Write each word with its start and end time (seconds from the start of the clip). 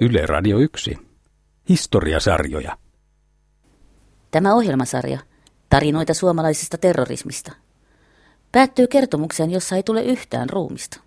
Yle 0.00 0.26
Radio 0.26 0.58
1. 0.58 0.98
Historiasarjoja. 1.68 2.78
Tämä 4.30 4.54
ohjelmasarja, 4.54 5.18
tarinoita 5.70 6.14
suomalaisesta 6.14 6.78
terrorismista, 6.78 7.52
päättyy 8.52 8.86
kertomukseen, 8.86 9.50
jossa 9.50 9.76
ei 9.76 9.82
tule 9.82 10.02
yhtään 10.02 10.50
ruumista. 10.50 11.00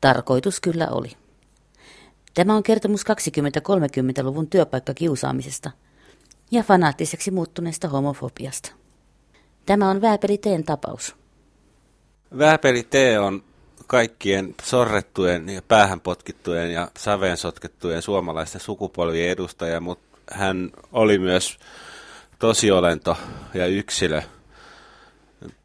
Tarkoitus 0.00 0.60
kyllä 0.60 0.88
oli. 0.90 1.10
Tämä 2.34 2.56
on 2.56 2.62
kertomus 2.62 3.02
20-30-luvun 3.02 4.46
työpaikkakiusaamisesta 4.46 5.70
ja 6.50 6.62
fanaattiseksi 6.62 7.30
muuttuneesta 7.30 7.88
homofobiasta. 7.88 8.72
Tämä 9.66 9.90
on 9.90 10.00
Vääpeli 10.00 10.38
Teen 10.38 10.64
tapaus. 10.64 11.16
Vääpeli 12.38 12.82
T 12.82 12.94
on 13.20 13.44
kaikkien 13.86 14.54
sorrettujen 14.62 15.48
ja 15.48 15.62
päähän 15.62 16.00
potkittujen 16.00 16.72
ja 16.72 16.88
saveen 16.98 17.36
sotkettujen 17.36 18.02
suomalaisten 18.02 18.60
sukupolvien 18.60 19.30
edustaja, 19.30 19.80
mutta 19.80 20.18
hän 20.30 20.70
oli 20.92 21.18
myös 21.18 21.58
tosiolento 22.38 23.16
ja 23.54 23.66
yksilö. 23.66 24.22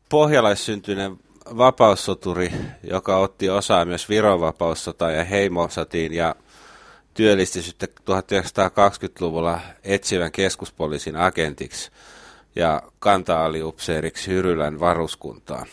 Pohjalaissyntyinen 0.10 1.18
vapaussoturi, 1.58 2.52
joka 2.84 3.18
otti 3.18 3.50
osaa 3.50 3.86
myös 3.86 4.10
Viron 4.10 4.42
vapaussotaan 4.42 5.16
ja 5.16 5.24
heimosatiin 5.24 6.14
ja 6.14 6.36
työllisti 7.14 7.62
sitten 7.62 7.90
1920-luvulla 7.90 9.60
etsivän 9.84 10.32
keskuspoliisin 10.32 11.16
agentiksi 11.16 11.92
ja 12.56 12.82
kanta-aliupseeriksi 13.00 14.32
Hyrylän 14.32 14.80
varuskuntaan. 14.80 15.66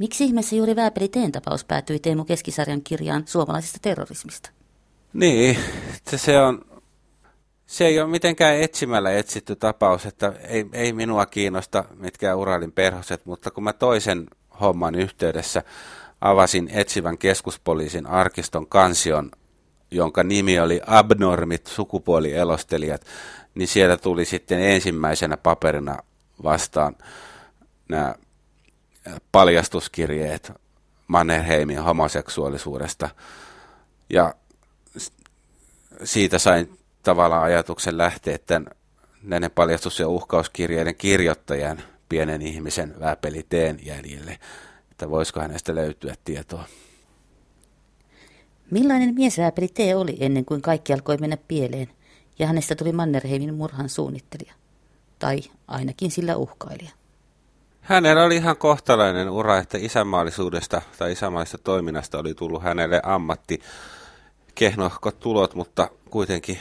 Miksi 0.00 0.24
ihmeessä 0.24 0.56
juuri 0.56 0.76
Vääpeli 0.76 1.08
Teen 1.08 1.32
tapaus 1.32 1.64
päätyi 1.64 1.98
Teemu 1.98 2.24
Keskisarjan 2.24 2.82
kirjaan 2.82 3.22
suomalaisesta 3.26 3.78
terrorismista? 3.82 4.50
Niin, 5.12 5.58
se 6.16 6.38
on, 6.38 6.64
se 7.66 7.86
ei 7.86 8.00
ole 8.00 8.10
mitenkään 8.10 8.56
etsimällä 8.56 9.12
etsitty 9.12 9.56
tapaus, 9.56 10.06
että 10.06 10.32
ei, 10.48 10.66
ei 10.72 10.92
minua 10.92 11.26
kiinnosta 11.26 11.84
mitkään 11.94 12.38
Uralin 12.38 12.72
perhoset, 12.72 13.26
mutta 13.26 13.50
kun 13.50 13.64
mä 13.64 13.72
toisen 13.72 14.26
homman 14.60 14.94
yhteydessä 14.94 15.62
avasin 16.20 16.70
etsivän 16.72 17.18
keskuspoliisin 17.18 18.06
arkiston 18.06 18.66
kansion, 18.66 19.30
jonka 19.90 20.24
nimi 20.24 20.60
oli 20.60 20.80
Abnormit 20.86 21.66
sukupuolielostelijat, 21.66 23.04
niin 23.54 23.68
siellä 23.68 23.96
tuli 23.96 24.24
sitten 24.24 24.62
ensimmäisenä 24.62 25.36
paperina 25.36 25.98
vastaan 26.42 26.96
nämä 27.88 28.14
paljastuskirjeet 29.32 30.52
Mannerheimin 31.06 31.82
homoseksuaalisuudesta. 31.82 33.08
Ja 34.10 34.34
siitä 36.04 36.38
sain 36.38 36.78
tavallaan 37.02 37.42
ajatuksen 37.42 37.98
lähteä 37.98 38.38
tämän 38.38 38.66
näiden 39.22 39.50
paljastus- 39.50 40.00
ja 40.00 40.08
uhkauskirjeiden 40.08 40.94
kirjoittajan 40.94 41.82
pienen 42.08 42.42
ihmisen 42.42 42.94
vääpeli 43.00 43.46
teen 43.48 43.78
jäljelle, 43.82 44.38
että 44.90 45.10
voisiko 45.10 45.40
hänestä 45.40 45.74
löytyä 45.74 46.14
tietoa. 46.24 46.64
Millainen 48.70 49.14
mies 49.14 49.38
vääpeli 49.38 49.68
tee 49.68 49.96
oli 49.96 50.16
ennen 50.20 50.44
kuin 50.44 50.62
kaikki 50.62 50.92
alkoi 50.92 51.16
mennä 51.16 51.36
pieleen 51.48 51.88
ja 52.38 52.46
hänestä 52.46 52.74
tuli 52.74 52.92
Mannerheimin 52.92 53.54
murhan 53.54 53.88
suunnittelija? 53.88 54.54
Tai 55.18 55.40
ainakin 55.68 56.10
sillä 56.10 56.36
uhkailija. 56.36 56.90
Hänellä 57.90 58.24
oli 58.24 58.36
ihan 58.36 58.56
kohtalainen 58.56 59.30
ura, 59.30 59.58
että 59.58 59.78
isänmaallisuudesta 59.80 60.82
tai 60.98 61.12
isänmaallisesta 61.12 61.58
toiminnasta 61.58 62.18
oli 62.18 62.34
tullut 62.34 62.62
hänelle 62.62 63.00
ammatti 63.04 63.60
kehnohkot 64.54 65.20
tulot, 65.20 65.54
mutta 65.54 65.90
kuitenkin 66.10 66.58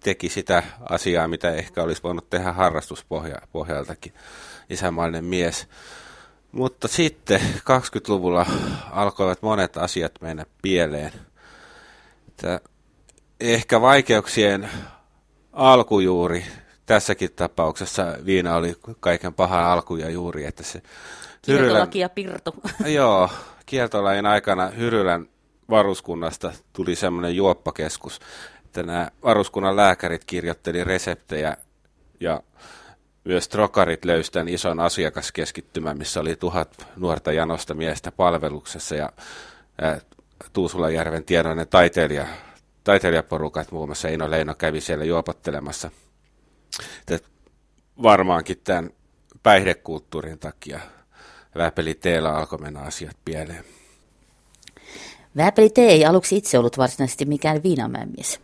teki 0.00 0.28
sitä 0.28 0.62
asiaa, 0.90 1.28
mitä 1.28 1.50
ehkä 1.50 1.82
olisi 1.82 2.02
voinut 2.02 2.30
tehdä 2.30 2.52
harrastuspohjaltakin 2.52 4.14
isänmaallinen 4.70 5.24
mies. 5.24 5.68
Mutta 6.52 6.88
sitten 6.88 7.40
20-luvulla 7.40 8.46
alkoivat 8.90 9.42
monet 9.42 9.76
asiat 9.76 10.12
mennä 10.20 10.46
pieleen. 10.62 11.12
Että 12.28 12.60
ehkä 13.40 13.80
vaikeuksien 13.80 14.70
alkujuuri 15.52 16.44
tässäkin 16.86 17.32
tapauksessa 17.36 18.16
viina 18.24 18.56
oli 18.56 18.76
kaiken 19.00 19.34
pahan 19.34 19.64
alku 19.64 19.96
ja 19.96 20.10
juuri, 20.10 20.44
että 20.44 20.62
se... 20.62 20.82
Kieltolaki 21.42 21.98
ja 21.98 22.08
pirtu. 22.08 22.54
Joo, 22.86 23.30
kieltolain 23.66 24.26
aikana 24.26 24.66
Hyrylän 24.66 25.28
varuskunnasta 25.70 26.52
tuli 26.72 26.96
semmoinen 26.96 27.36
juoppakeskus, 27.36 28.20
että 28.64 28.82
nämä 28.82 29.10
varuskunnan 29.24 29.76
lääkärit 29.76 30.24
kirjoitteli 30.24 30.84
reseptejä 30.84 31.56
ja 32.20 32.40
myös 33.24 33.48
trokarit 33.48 34.04
löysi 34.04 34.32
tämän 34.32 34.48
ison 34.48 34.80
asiakaskeskittymän, 34.80 35.98
missä 35.98 36.20
oli 36.20 36.36
tuhat 36.36 36.86
nuorta 36.96 37.32
janosta 37.32 37.74
miestä 37.74 38.12
palveluksessa 38.12 38.94
ja 38.94 39.12
Tuusulajärven 40.52 41.24
tienoinen 41.24 41.68
taiteilija, 41.68 42.26
taiteilijaporukat, 42.84 43.72
muun 43.72 43.88
muassa 43.88 44.08
Eino 44.08 44.30
Leino 44.30 44.54
kävi 44.54 44.80
siellä 44.80 45.04
juopottelemassa– 45.04 45.90
varmaankin 48.02 48.60
tämän 48.64 48.90
päihdekulttuurin 49.42 50.38
takia 50.38 50.80
Vääpeli 51.58 51.94
Teellä 51.94 52.36
alkoi 52.36 52.58
mennä 52.58 52.80
asiat 52.80 53.16
pieleen. 53.24 53.64
Vääpeli 55.36 55.70
T 55.70 55.78
ei 55.78 56.04
aluksi 56.04 56.36
itse 56.36 56.58
ollut 56.58 56.78
varsinaisesti 56.78 57.24
mikään 57.24 57.62
viinamämies. 57.62 58.40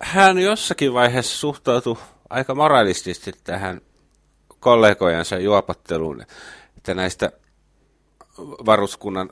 Hän 0.00 0.38
jossakin 0.38 0.94
vaiheessa 0.94 1.38
suhtautui 1.38 1.96
aika 2.30 2.54
moralistisesti 2.54 3.32
tähän 3.44 3.80
kollegojensa 4.60 5.38
juopotteluun, 5.38 6.22
että 6.76 6.94
näistä 6.94 7.32
varuskunnan 8.38 9.30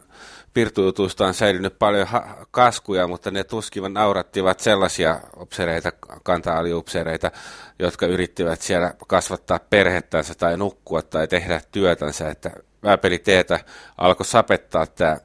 pirtujutuista 0.54 1.26
on 1.26 1.34
säilynyt 1.34 1.78
paljon 1.78 2.08
kaskuja, 2.50 3.06
mutta 3.06 3.30
ne 3.30 3.44
tuskivan 3.44 3.94
naurattivat 3.94 4.60
sellaisia 4.60 5.20
upsereita, 5.40 5.92
kanta-aliupsereita, 6.22 7.30
jotka 7.78 8.06
yrittivät 8.06 8.62
siellä 8.62 8.94
kasvattaa 9.06 9.60
perhettänsä 9.70 10.34
tai 10.34 10.56
nukkua 10.56 11.02
tai 11.02 11.28
tehdä 11.28 11.60
työtänsä, 11.72 12.30
että 12.30 12.50
Vääpeli 12.82 13.18
Teetä 13.18 13.60
alkoi 13.98 14.26
sapettaa 14.26 14.86
tämä 14.86 15.16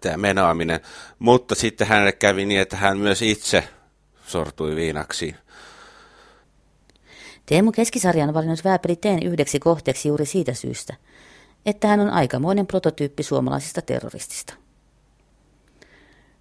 tämä 0.00 0.16
menoaminen, 0.16 0.80
mutta 1.18 1.54
sitten 1.54 1.86
hänelle 1.86 2.12
kävi 2.12 2.44
niin, 2.44 2.60
että 2.60 2.76
hän 2.76 2.98
myös 2.98 3.22
itse 3.22 3.64
sortui 4.26 4.76
viinaksi. 4.76 5.34
Teemu 7.46 7.72
Keskisarja 7.72 8.24
on 8.24 8.34
valinnut 8.34 8.64
Vääpeli 8.64 8.96
Teen 8.96 9.22
yhdeksi 9.22 9.60
kohteeksi 9.60 10.08
juuri 10.08 10.26
siitä 10.26 10.54
syystä– 10.54 10.94
että 11.66 11.88
hän 11.88 12.00
on 12.00 12.10
aikamoinen 12.10 12.66
prototyyppi 12.66 13.22
suomalaisista 13.22 13.82
terroristista. 13.82 14.54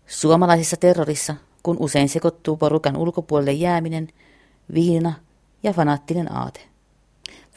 Suomalaisissa 0.08 0.78
terrorissa, 0.78 1.36
kun 1.64 1.78
usein 1.80 2.10
sekoittuu 2.10 2.58
porukan 2.58 2.98
ulkopuolelle 2.98 3.52
jääminen, 3.52 4.08
viina 4.74 5.14
ja 5.64 5.74
fanaattinen 5.74 6.36
aate. 6.36 6.62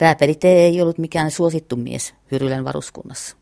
Vääpeli 0.01 0.35
T. 0.35 0.45
ei 0.45 0.83
ollut 0.83 0.99
mikään 0.99 1.31
suosittu 1.31 1.77
mies 1.77 2.15
Hyrylän 2.33 2.65
varuskunnassa. 2.65 3.37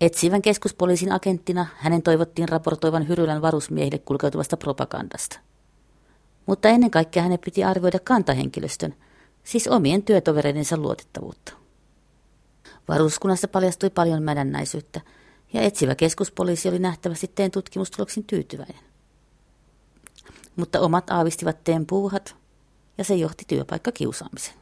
Etsivän 0.00 0.42
keskuspoliisin 0.42 1.12
agenttina 1.12 1.66
hänen 1.76 2.02
toivottiin 2.02 2.48
raportoivan 2.48 3.08
Hyrylän 3.08 3.42
varusmiehille 3.42 3.98
kulkeutuvasta 3.98 4.56
propagandasta. 4.56 5.38
Mutta 6.46 6.68
ennen 6.68 6.90
kaikkea 6.90 7.22
hänen 7.22 7.38
piti 7.44 7.64
arvioida 7.64 7.98
kantahenkilöstön, 7.98 8.94
siis 9.44 9.68
omien 9.68 10.02
työtovereidensa 10.02 10.76
luotettavuutta. 10.76 11.61
Varuskunnassa 12.88 13.48
paljastui 13.48 13.90
paljon 13.90 14.22
mädännäisyyttä, 14.22 15.00
ja 15.52 15.62
etsivä 15.62 15.94
keskuspoliisi 15.94 16.68
oli 16.68 16.78
nähtävästi 16.78 17.32
teen 17.34 17.50
tutkimustuloksin 17.50 18.24
tyytyväinen. 18.24 18.80
Mutta 20.56 20.80
omat 20.80 21.10
aavistivat 21.10 21.64
teen 21.64 21.86
puuhat, 21.86 22.36
ja 22.98 23.04
se 23.04 23.14
johti 23.14 23.44
työpaikkakiusaamiseen. 23.48 24.56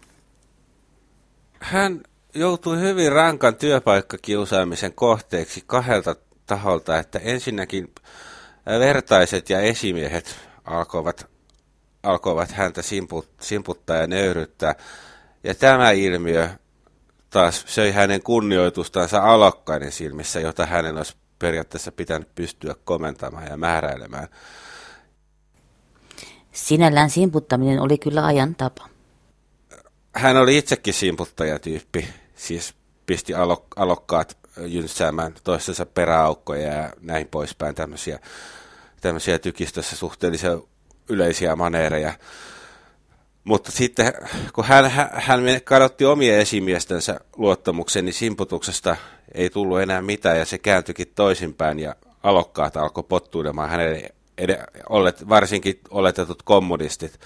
Hän 1.60 2.00
joutui 2.34 2.80
hyvin 2.80 3.12
rankan 3.12 3.56
työpaikkakiusaamisen 3.56 4.92
kohteeksi 4.92 5.64
kahdelta 5.66 6.16
taholta, 6.46 6.98
että 6.98 7.18
ensinnäkin 7.18 7.94
vertaiset 8.66 9.50
ja 9.50 9.60
esimiehet 9.60 10.36
alkoivat, 10.64 11.26
alkoivat 12.02 12.50
häntä 12.50 12.82
simputtaa 13.40 13.96
ja 13.96 14.06
nöyryttää. 14.06 14.74
Ja 15.44 15.54
tämä 15.54 15.90
ilmiö 15.90 16.48
taas 17.30 17.64
söi 17.66 17.92
hänen 17.92 18.22
kunnioitustansa 18.22 19.22
alokkaiden 19.22 19.92
silmissä, 19.92 20.40
jota 20.40 20.66
hänen 20.66 20.96
olisi 20.96 21.16
periaatteessa 21.38 21.92
pitänyt 21.92 22.34
pystyä 22.34 22.74
komentamaan 22.84 23.46
ja 23.46 23.56
määräilemään. 23.56 24.28
Sinällään 26.52 27.10
simputtaminen 27.10 27.80
oli 27.80 27.98
kyllä 27.98 28.26
ajan 28.26 28.54
tapa. 28.54 28.88
Hän 30.14 30.36
oli 30.36 30.58
itsekin 30.58 30.94
simputtajatyyppi, 30.94 32.08
siis 32.36 32.74
pisti 33.06 33.32
alok- 33.32 33.72
alokkaat 33.76 34.36
jynssäämään 34.66 35.34
toistensa 35.44 35.86
peräaukkoja 35.86 36.72
ja 36.72 36.90
näin 37.00 37.28
poispäin, 37.28 37.74
tämmöisiä, 37.74 38.18
tämmöisiä 39.00 39.38
tykistössä 39.38 39.96
suhteellisen 39.96 40.62
yleisiä 41.08 41.56
maneereja. 41.56 42.12
Mutta 43.44 43.72
sitten 43.72 44.12
kun 44.54 44.64
hän, 44.64 44.90
hän 45.12 45.40
kadotti 45.64 46.04
omien 46.04 46.38
esimiestensä 46.38 47.20
luottamuksen, 47.36 48.04
niin 48.04 48.14
simputuksesta 48.14 48.96
ei 49.34 49.50
tullut 49.50 49.80
enää 49.80 50.02
mitään 50.02 50.38
ja 50.38 50.44
se 50.44 50.58
kääntyikin 50.58 51.12
toisinpäin 51.14 51.78
ja 51.78 51.96
alokkaat 52.22 52.76
alkoi 52.76 53.04
pottuilemaan 53.08 53.70
hänen 53.70 54.02
ed- 54.38 54.66
olet, 54.88 55.28
varsinkin 55.28 55.80
oletetut 55.90 56.42
kommunistit 56.42 57.20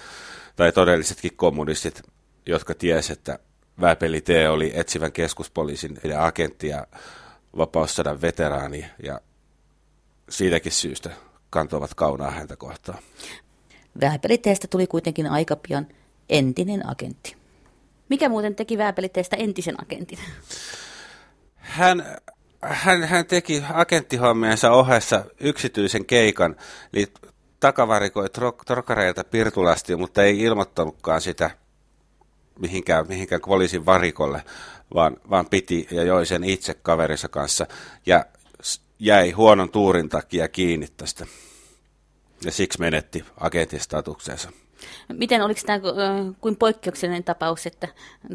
tai 0.55 0.71
todellisetkin 0.71 1.35
kommunistit, 1.35 2.01
jotka 2.45 2.73
tiesivät, 2.73 3.17
että 3.17 3.39
Väpeli 3.81 4.21
T 4.21 4.29
oli 4.49 4.71
etsivän 4.75 5.11
keskuspoliisin 5.11 5.97
agentti 6.19 6.67
ja 6.67 6.87
vapaussodan 7.57 8.21
veteraani 8.21 8.85
ja 9.03 9.21
siitäkin 10.29 10.71
syystä 10.71 11.09
kantoivat 11.49 11.93
kaunaa 11.93 12.31
häntä 12.31 12.55
kohtaan. 12.55 12.99
Vääpeliteestä 14.01 14.67
tuli 14.67 14.87
kuitenkin 14.87 15.27
aika 15.27 15.55
pian 15.55 15.87
entinen 16.29 16.89
agentti. 16.89 17.35
Mikä 18.09 18.29
muuten 18.29 18.55
teki 18.55 18.77
Vääpeliteestä 18.77 19.35
entisen 19.35 19.75
agentin? 19.81 20.19
Hän, 21.55 22.05
hän, 22.61 23.03
hän 23.03 23.25
teki 23.25 23.63
agenttihommiensa 23.73 24.71
ohessa 24.71 25.25
yksityisen 25.39 26.05
keikan, 26.05 26.55
eli 26.93 27.07
takavarikoi 27.59 28.27
trokareilta 28.65 29.23
Pirtulasti, 29.23 29.95
mutta 29.95 30.23
ei 30.23 30.39
ilmoittanutkaan 30.39 31.21
sitä 31.21 31.51
mihinkään, 32.59 33.07
mihinkään 33.07 33.41
poliisin 33.45 33.85
varikolle, 33.85 34.43
vaan, 34.93 35.17
vaan 35.29 35.45
piti 35.45 35.87
ja 35.91 36.03
joi 36.03 36.25
sen 36.25 36.43
itse 36.43 36.73
kaverinsa 36.73 37.29
kanssa 37.29 37.67
ja 38.05 38.25
jäi 38.99 39.31
huonon 39.31 39.69
tuurin 39.69 40.09
takia 40.09 40.47
kiinni 40.47 40.87
tästä. 40.97 41.25
Ja 42.45 42.51
siksi 42.51 42.79
menetti 42.79 43.25
agentistatuksensa. 43.37 44.51
Miten 45.13 45.41
oliko 45.41 45.61
tämä 45.65 45.79
kuin 46.41 46.55
poikkeuksellinen 46.55 47.23
tapaus, 47.23 47.65
että 47.65 47.87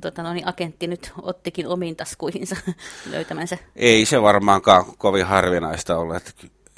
tota, 0.02 0.22
no, 0.22 0.32
niin 0.32 0.48
agentti 0.48 0.86
nyt 0.86 1.12
ottikin 1.22 1.66
omiin 1.66 1.96
taskuihinsa 1.96 2.56
löytämänsä? 3.12 3.58
Ei 3.76 4.04
se 4.04 4.22
varmaankaan 4.22 4.84
kovin 4.98 5.26
harvinaista 5.26 5.98
ollut. 5.98 6.16
Että 6.16 6.32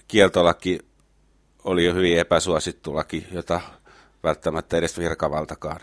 kieltolaki 0.09 0.79
oli 1.65 1.85
jo 1.85 1.95
hyvin 1.95 2.19
epäsuosittu 2.19 2.95
laki, 2.95 3.27
jota 3.33 3.61
välttämättä 4.23 4.77
edes 4.77 4.99
virkavaltakaan 4.99 5.81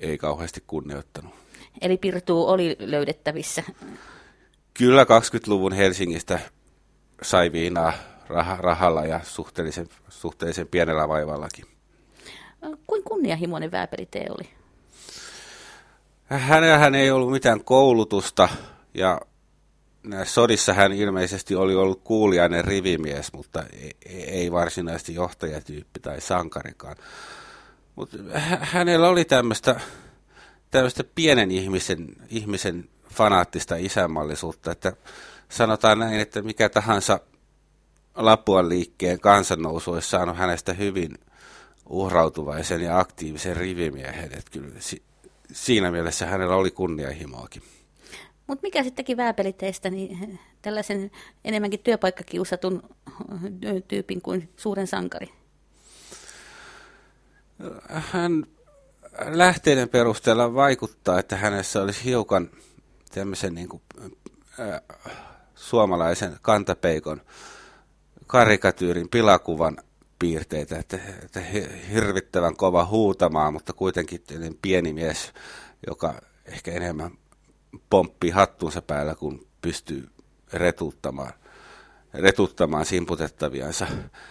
ei 0.00 0.18
kauheasti 0.18 0.62
kunnioittanut. 0.66 1.34
Eli 1.80 1.96
Pirtuu 1.96 2.48
oli 2.48 2.76
löydettävissä? 2.78 3.62
Kyllä 4.74 5.04
20-luvun 5.04 5.72
Helsingistä 5.72 6.38
sai 7.22 7.52
viinaa 7.52 7.92
rah- 8.28 8.58
rahalla 8.60 9.04
ja 9.04 9.20
suhteellisen, 9.24 9.88
suhteellisen 10.08 10.68
pienellä 10.68 11.08
vaivallakin. 11.08 11.64
Kuin 12.86 13.02
kunnianhimoinen 13.02 13.70
Vääpeli 13.70 14.08
oli? 14.30 14.48
Hänellähän 16.26 16.94
ei 16.94 17.10
ollut 17.10 17.32
mitään 17.32 17.64
koulutusta 17.64 18.48
ja 18.94 19.20
sodissa 20.24 20.72
hän 20.74 20.92
ilmeisesti 20.92 21.54
oli 21.54 21.74
ollut 21.74 22.00
kuulijainen 22.04 22.64
rivimies, 22.64 23.32
mutta 23.32 23.64
ei 24.06 24.52
varsinaisesti 24.52 25.14
johtajatyyppi 25.14 26.00
tai 26.00 26.20
sankarikaan. 26.20 26.96
Mutta 27.96 28.18
hänellä 28.60 29.08
oli 29.08 29.24
tämmöistä, 29.24 29.80
tämmöistä 30.70 31.04
pienen 31.14 31.50
ihmisen, 31.50 32.08
ihmisen 32.28 32.88
fanaattista 33.14 33.76
isänmallisuutta, 33.76 34.72
että 34.72 34.92
sanotaan 35.48 35.98
näin, 35.98 36.20
että 36.20 36.42
mikä 36.42 36.68
tahansa 36.68 37.20
Lapuan 38.14 38.68
liikkeen 38.68 39.20
kansannousu 39.20 39.92
olisi 39.92 40.08
saanut 40.08 40.36
hänestä 40.36 40.72
hyvin 40.72 41.18
uhrautuvaisen 41.88 42.80
ja 42.80 42.98
aktiivisen 42.98 43.56
rivimiehen. 43.56 44.32
Että 44.32 44.50
kyllä 44.50 44.74
si- 44.78 45.02
siinä 45.52 45.90
mielessä 45.90 46.26
hänellä 46.26 46.56
oli 46.56 46.70
kunnianhimoakin. 46.70 47.62
Mutta 48.46 48.62
mikä 48.62 48.82
sitten 48.82 48.96
teki 48.96 49.16
vääpeliteistä 49.16 49.90
niin 49.90 50.38
tällaisen 50.62 51.10
enemmänkin 51.44 51.80
työpaikkakiusatun 51.80 52.82
tyypin 53.88 54.22
kuin 54.22 54.48
suuren 54.56 54.86
sankari? 54.86 55.28
Hän 57.88 58.46
lähteiden 59.24 59.88
perusteella 59.88 60.54
vaikuttaa, 60.54 61.18
että 61.18 61.36
hänessä 61.36 61.82
olisi 61.82 62.04
hiukan 62.04 62.50
tämmöisen 63.14 63.54
niin 63.54 63.68
kuin, 63.68 63.82
äh, 64.60 64.80
suomalaisen 65.54 66.36
kantapeikon 66.42 67.20
karikatyyrin 68.26 69.08
pilakuvan 69.08 69.76
piirteitä, 70.18 70.78
että, 70.78 70.98
että 71.22 71.40
hirvittävän 71.90 72.56
kova 72.56 72.84
huutamaan, 72.84 73.52
mutta 73.52 73.72
kuitenkin 73.72 74.24
pieni 74.62 74.92
mies, 74.92 75.32
joka 75.86 76.14
ehkä 76.46 76.72
enemmän 76.72 77.10
pomppii 77.90 78.30
hattunsa 78.30 78.82
päällä, 78.82 79.14
kun 79.14 79.46
pystyy 79.62 80.08
retuttamaan, 80.52 81.32
retuttamaan 82.14 82.84
simputettaviansa. 82.86 83.86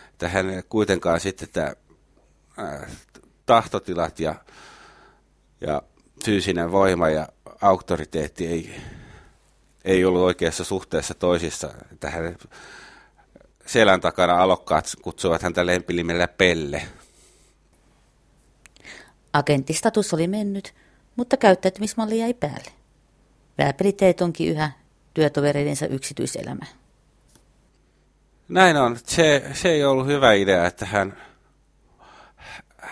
Että 0.10 0.30
hän 0.30 0.64
kuitenkaan 0.70 1.20
sitten 1.20 1.50
tämä 1.50 1.74
tahtotilat 3.46 4.20
ja, 4.20 4.36
ja 5.62 5.82
fyysinen 6.26 6.72
voima 6.72 7.10
ja 7.10 7.28
auktoriteetti 7.62 8.48
ei, 8.48 8.76
ei 9.86 10.06
ollut 10.06 10.22
oikeassa 10.22 10.64
suhteessa 10.64 11.14
toisissa. 11.14 11.74
Tähän 12.00 12.36
selän 13.66 14.02
takana 14.02 14.44
alokkaat 14.44 14.86
kutsuvat 15.02 15.42
häntä 15.42 15.66
lempilimellä 15.66 16.28
Pelle. 16.28 16.82
Agenttistatus 19.34 20.14
oli 20.14 20.28
mennyt, 20.28 20.74
mutta 21.16 21.38
käyttäytymismalli 21.38 22.20
jäi 22.20 22.34
päälle. 22.34 22.72
Vääpeliteet 23.58 24.22
onkin 24.22 24.50
yhä 24.50 24.72
työtovereidensa 25.14 25.88
yksityiselämä. 25.88 26.66
Näin 28.48 28.78
on. 28.78 28.98
Se, 29.06 29.44
se 29.54 29.70
ei 29.70 29.86
ollut 29.86 30.08
hyvä 30.08 30.34
idea, 30.34 30.68
että 30.68 30.86
hän 30.86 31.18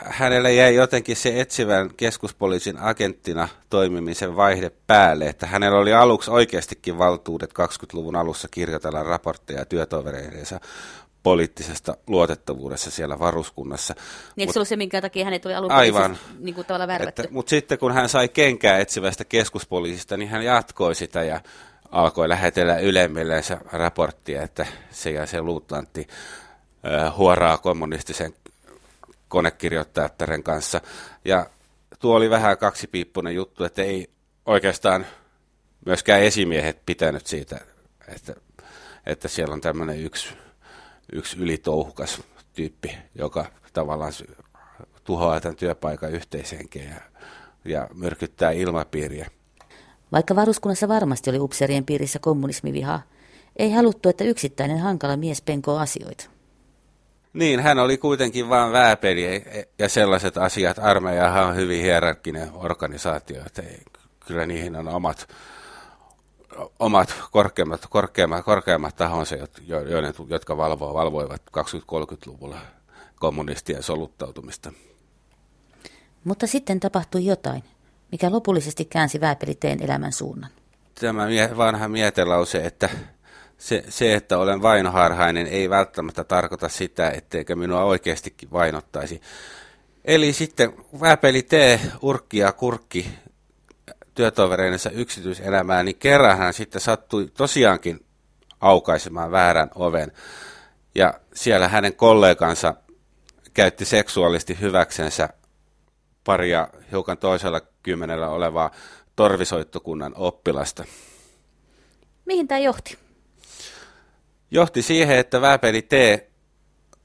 hänelle 0.06 0.54
jäi 0.54 0.76
jotenkin 0.76 1.16
se 1.16 1.42
etsivän 1.42 1.90
keskuspoliisin 1.98 2.80
agenttina 2.80 3.48
toimimisen 3.70 4.36
vaihde 4.36 4.72
päälle, 4.88 5.26
että 5.26 5.48
hänellä 5.48 5.78
oli 5.78 5.94
aluksi 5.94 6.32
oikeastikin 6.32 6.98
valtuudet 6.98 7.50
20-luvun 7.50 8.16
alussa 8.16 8.48
kirjoitella 8.52 9.04
raportteja 9.04 9.66
työtovereidensa 9.66 10.60
poliittisesta 11.24 11.98
luotettavuudessa 12.08 12.92
siellä 12.92 13.20
varuskunnassa. 13.20 13.96
Niin 14.36 14.48
Mut, 14.48 14.54
se 14.54 14.60
oli 14.60 14.66
se, 14.66 14.76
minkä 14.76 15.02
takia 15.02 15.26
hänet 15.26 15.46
oli 15.46 15.56
alun 15.56 15.72
aivan, 15.72 16.18
niin 16.40 16.56
kuin 16.56 16.68
tavallaan 16.68 16.88
värvätty? 16.88 17.28
Mutta 17.32 17.50
sitten 17.50 17.78
kun 17.78 17.92
hän 17.92 18.10
sai 18.10 18.30
kenkää 18.30 18.78
etsivästä 18.78 19.26
keskuspoliisista, 19.26 20.18
niin 20.18 20.30
hän 20.30 20.44
jatkoi 20.44 20.96
sitä 20.96 21.24
ja 21.24 21.42
alkoi 21.92 22.30
lähetellä 22.30 22.78
ylemmille 22.78 23.42
raporttia, 23.72 24.42
että 24.42 24.66
se 24.92 25.12
ja 25.12 25.26
se 25.26 25.42
luutnantti 25.42 26.08
huoraa 27.18 27.58
kommunistisen 27.58 28.34
konekirjoittajattaren 29.34 30.44
kanssa. 30.44 30.82
Ja 31.26 31.50
tuo 32.00 32.16
oli 32.16 32.30
vähän 32.30 32.58
kaksipiippunen 32.58 33.36
juttu, 33.36 33.64
että 33.64 33.84
ei 33.84 34.10
oikeastaan 34.46 35.06
myöskään 35.86 36.22
esimiehet 36.22 36.86
pitänyt 36.86 37.28
siitä, 37.28 37.60
että, 38.08 38.36
että 39.06 39.28
siellä 39.28 39.54
on 39.54 39.62
tämmöinen 39.62 40.00
yksi, 40.00 40.30
yksi 41.12 41.38
ylitouhukas 41.40 42.22
tyyppi, 42.54 42.98
joka 43.16 43.46
tavallaan 43.74 44.14
tuhoaa 45.04 45.40
tämän 45.40 45.56
työpaikan 45.56 46.12
yhteisenkin 46.12 46.84
ja, 46.84 47.02
ja 47.66 47.88
myrkyttää 47.94 48.52
ilmapiiriä. 48.52 49.28
Vaikka 50.12 50.36
varuskunnassa 50.36 50.88
varmasti 50.88 51.30
oli 51.30 51.40
upserien 51.40 51.86
piirissä 51.86 52.20
kommunismivihaa, 52.20 53.02
ei 53.56 53.72
haluttu, 53.72 54.10
että 54.10 54.24
yksittäinen 54.24 54.80
hankala 54.80 55.18
mies 55.18 55.42
penkoo 55.42 55.78
asioita. 55.78 56.33
Niin, 57.34 57.60
hän 57.60 57.80
oli 57.80 57.98
kuitenkin 57.98 58.50
vain 58.50 58.72
vääpeli 58.72 59.44
ja 59.80 59.90
sellaiset 59.90 60.38
asiat. 60.38 60.80
Armeijahan 60.80 61.48
on 61.48 61.56
hyvin 61.56 61.82
hierarkkinen 61.82 62.50
organisaatio, 62.54 63.42
että 63.46 63.64
kyllä 64.26 64.46
niihin 64.46 64.76
on 64.76 64.88
omat, 64.88 65.28
omat 66.80 67.16
korkeammat, 67.32 67.88
korkeammat, 67.90 68.46
korkeammat 68.46 68.96
tahonsa, 68.96 69.36
joiden, 69.68 70.14
jotka 70.30 70.58
valvoo, 70.58 70.94
valvoivat 70.94 71.42
20-30-luvulla 71.58 72.58
kommunistien 73.16 73.84
soluttautumista. 73.84 74.72
Mutta 76.24 76.48
sitten 76.48 76.80
tapahtui 76.80 77.26
jotain, 77.26 77.64
mikä 78.12 78.32
lopullisesti 78.32 78.86
käänsi 78.86 79.22
vääpeliteen 79.22 79.84
elämän 79.84 80.12
suunnan. 80.12 80.50
Tämä 81.00 81.28
vanha 81.58 81.88
mietelause, 81.88 82.66
että 82.66 82.90
se, 83.64 83.84
se, 83.90 84.14
että 84.14 84.38
olen 84.38 84.62
vainoharhainen, 84.62 85.48
ei 85.48 85.70
välttämättä 85.70 86.24
tarkoita 86.24 86.70
sitä, 86.70 87.10
etteikö 87.10 87.56
minua 87.56 87.84
oikeastikin 87.84 88.52
vainottaisi. 88.52 89.22
Eli 90.06 90.34
sitten 90.34 90.74
vääpeli 91.02 91.44
tee 91.44 91.80
urkki 92.02 92.38
ja 92.38 92.52
kurkki 92.52 93.10
työtovereinensa 94.16 94.90
yksityiselämään, 94.90 95.86
niin 95.86 95.96
kerran 95.96 96.38
hän 96.38 96.54
sitten 96.54 96.82
sattui 96.82 97.32
tosiaankin 97.38 98.06
aukaisemaan 98.62 99.32
väärän 99.32 99.70
oven. 99.76 100.12
Ja 100.96 101.14
siellä 101.34 101.68
hänen 101.68 101.96
kollegansa 101.96 102.76
käytti 103.54 103.86
seksuaalisesti 103.86 104.60
hyväksensä 104.62 105.30
paria 106.24 106.68
hiukan 106.92 107.18
toisella 107.18 107.62
kymmenellä 107.84 108.30
olevaa 108.30 108.72
torvisoittokunnan 109.16 110.14
oppilasta. 110.16 110.84
Mihin 112.26 112.48
tämä 112.48 112.60
johti? 112.60 113.03
Johti 114.54 114.82
siihen, 114.82 115.18
että 115.18 115.42
Vääpeli 115.42 115.82
T 115.82 115.94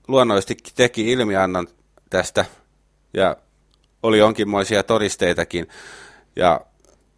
luonnollisesti 0.09 0.57
teki 0.75 1.13
ilmiannon 1.13 1.67
tästä 2.11 2.45
ja 3.15 3.37
oli 4.03 4.19
jonkinmoisia 4.19 4.83
todisteitakin. 4.83 5.69
Ja 6.37 6.61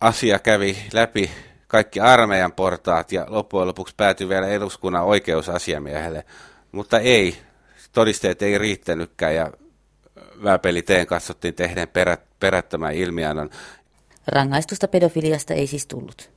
asia 0.00 0.38
kävi 0.38 0.76
läpi 0.92 1.30
kaikki 1.66 2.00
armeijan 2.00 2.52
portaat 2.52 3.12
ja 3.12 3.26
loppujen 3.28 3.68
lopuksi 3.68 3.94
päätyi 3.96 4.28
vielä 4.28 4.46
eduskunnan 4.46 5.04
oikeusasiamiehelle. 5.04 6.24
Mutta 6.72 6.98
ei, 6.98 7.36
todisteet 7.92 8.42
ei 8.42 8.58
riittänytkään 8.58 9.34
ja 9.34 9.50
Vääpeli 10.42 10.82
Teen 10.82 11.06
katsottiin 11.06 11.54
tehneen 11.54 11.88
perät, 11.88 12.20
perättömän 12.40 12.94
ilmiannon. 12.94 13.50
Rangaistusta 14.26 14.88
pedofiliasta 14.88 15.54
ei 15.54 15.66
siis 15.66 15.86
tullut. 15.86 16.30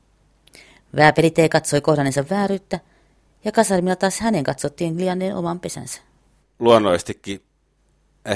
Vääpeli 0.96 1.32
T 1.32 1.38
katsoi 1.52 1.82
kohdanneensa 1.82 2.26
vääryyttä 2.30 2.80
ja 3.46 3.52
kasarmilla 3.52 3.96
taas 3.96 4.20
hänen 4.20 4.44
katsottiin 4.44 4.98
lianneen 4.98 5.36
oman 5.36 5.60
pesänsä. 5.60 6.02
Luonnollisestikin 6.60 7.42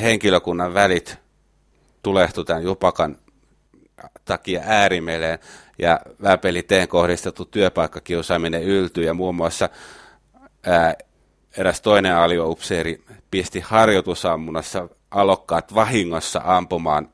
henkilökunnan 0.02 0.74
välit 0.74 1.18
tulehtu 2.04 2.44
tämän 2.44 2.64
jupakan 2.64 3.18
takia 4.26 4.62
äärimeleen 4.66 5.40
ja 5.80 6.00
Vääpeli-teen 6.24 6.88
kohdistettu 6.88 7.46
työpaikkakiusaaminen 7.46 8.64
yltyi 8.64 9.06
ja 9.06 9.14
muun 9.14 9.36
muassa 9.36 9.70
ää, 10.66 10.96
eräs 11.58 11.82
toinen 11.82 12.16
alioupseeri 12.16 13.04
pisti 13.32 13.60
harjoitusammunnassa 13.60 14.90
alokkaat 15.12 15.76
vahingossa 15.76 16.42
ampumaan 16.44 17.10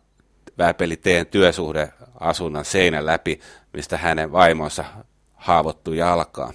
Vääpeli-teen 0.57 1.27
työsuhdeasunnan 1.27 2.65
seinän 2.65 3.05
läpi, 3.05 3.39
mistä 3.73 3.97
hänen 3.97 4.31
vaimonsa 4.31 4.85
haavoittui 5.33 5.97
jalkaan. 5.97 6.53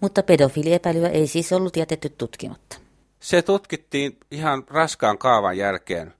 Mutta 0.00 0.22
pedofiliepäilyä 0.22 1.08
ei 1.08 1.26
siis 1.26 1.52
ollut 1.52 1.76
jätetty 1.76 2.08
tutkimatta. 2.08 2.76
Se 3.20 3.42
tutkittiin 3.42 4.16
ihan 4.30 4.64
raskaan 4.68 5.18
kaavan 5.18 5.58
jälkeen 5.58 6.14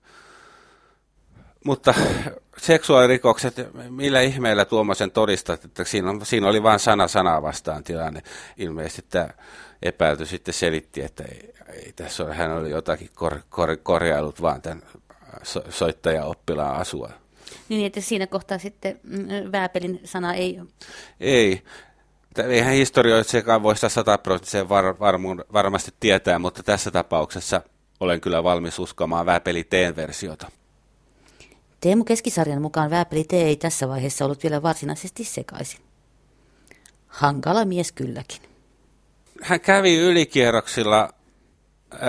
mutta 1.65 1.93
seksuaalirikokset, 2.57 3.55
millä 3.89 4.21
ihmeellä 4.21 4.65
tuommoisen 4.65 5.11
todistat, 5.11 5.65
että 5.65 5.83
siinä, 5.83 6.09
on, 6.09 6.25
siinä 6.25 6.47
oli 6.47 6.63
vain 6.63 6.79
sana 6.79 7.07
sanaa 7.07 7.41
vastaan 7.41 7.83
tilanne. 7.83 8.21
Ilmeisesti 8.57 9.05
tämä 9.09 9.29
epäilty 9.81 10.25
sitten 10.25 10.53
selitti, 10.53 11.01
että 11.01 11.23
ei, 11.23 11.53
ei 11.73 11.93
tässä 11.95 12.23
ole, 12.23 12.35
hän 12.35 12.51
oli 12.51 12.69
jotakin 12.69 13.09
kor, 13.15 13.39
kor, 13.49 13.77
korjailut 13.83 14.41
vaan 14.41 14.61
tämän 14.61 14.83
so, 15.43 15.63
soittaja-oppilaan 15.69 16.75
asua. 16.75 17.09
Niin, 17.69 17.85
että 17.85 18.01
siinä 18.01 18.27
kohtaa 18.27 18.57
sitten 18.57 18.99
mm, 19.03 19.51
Vääpelin 19.51 19.99
sana 20.03 20.33
ei... 20.33 20.59
Ei. 21.19 21.61
Eihän 22.37 22.73
historioitsijakaan 22.73 23.63
voi 23.63 23.75
sitä 23.75 23.89
sataprosenttisen 23.89 24.69
var, 24.69 24.99
varmuun, 24.99 25.45
varmasti 25.53 25.91
tietää, 25.99 26.39
mutta 26.39 26.63
tässä 26.63 26.91
tapauksessa 26.91 27.61
olen 27.99 28.21
kyllä 28.21 28.43
valmis 28.43 28.79
uskomaan 28.79 29.25
Vääpeli 29.25 29.63
teen 29.63 29.95
versiota. 29.95 30.51
Teemu 31.81 32.03
Keskisarjan 32.03 32.61
mukaan 32.61 32.89
Vääpeli 32.89 33.23
T 33.23 33.33
ei 33.33 33.55
tässä 33.55 33.87
vaiheessa 33.87 34.25
ollut 34.25 34.43
vielä 34.43 34.61
varsinaisesti 34.61 35.23
sekaisin. 35.23 35.79
Hankala 37.07 37.65
mies 37.65 37.91
kylläkin. 37.91 38.41
Hän 39.41 39.61
kävi 39.61 39.97
ylikierroksilla, 39.97 41.09
äh, 41.93 41.99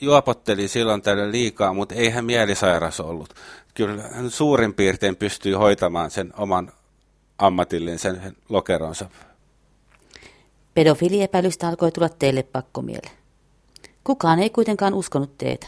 juopotteli 0.00 0.68
silloin 0.68 1.02
tällä 1.02 1.30
liikaa, 1.30 1.72
mutta 1.72 1.94
ei 1.94 2.10
hän 2.10 2.24
mielisairas 2.24 3.00
ollut. 3.00 3.34
Kyllä 3.74 4.02
hän 4.02 4.30
suurin 4.30 4.74
piirtein 4.74 5.16
pystyy 5.16 5.54
hoitamaan 5.54 6.10
sen 6.10 6.32
oman 6.36 6.72
ammatillisen 7.38 7.98
sen 7.98 8.36
lokeronsa. 8.48 9.10
Pedofiliepäilystä 10.74 11.68
alkoi 11.68 11.92
tulla 11.92 12.08
teille 12.08 12.42
pakkomielle. 12.42 13.10
Kukaan 14.04 14.38
ei 14.38 14.50
kuitenkaan 14.50 14.94
uskonut 14.94 15.38
teitä. 15.38 15.66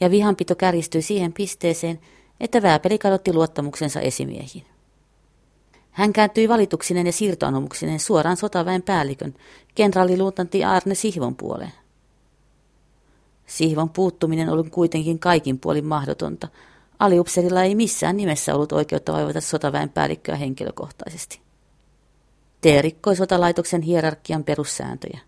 Ja 0.00 0.10
vihanpito 0.10 0.54
kärjistyi 0.54 1.02
siihen 1.02 1.32
pisteeseen, 1.32 2.00
että 2.40 2.62
Vääpeli 2.62 2.98
kadotti 2.98 3.32
luottamuksensa 3.32 4.00
esimiehiin. 4.00 4.66
Hän 5.90 6.12
kääntyi 6.12 6.48
valituksinen 6.48 7.06
ja 7.06 7.12
siirtoanomuksineen 7.12 8.00
suoraan 8.00 8.36
sotaväen 8.36 8.82
päällikön, 8.82 9.34
kenraaliluutantti 9.74 10.64
Arne 10.64 10.94
Sihvon 10.94 11.36
puoleen. 11.36 11.72
Sihvon 13.46 13.90
puuttuminen 13.90 14.48
oli 14.48 14.70
kuitenkin 14.70 15.18
kaikin 15.18 15.58
puolin 15.58 15.84
mahdotonta. 15.84 16.48
Aliupserilla 16.98 17.62
ei 17.62 17.74
missään 17.74 18.16
nimessä 18.16 18.54
ollut 18.54 18.72
oikeutta 18.72 19.12
vaivata 19.12 19.40
sotaväen 19.40 19.88
päällikköä 19.88 20.36
henkilökohtaisesti. 20.36 21.47
T 22.60 22.64
rikkoi 22.80 23.16
sotalaitoksen 23.16 23.82
hierarkian 23.82 24.44
perussääntöjä. 24.44 25.18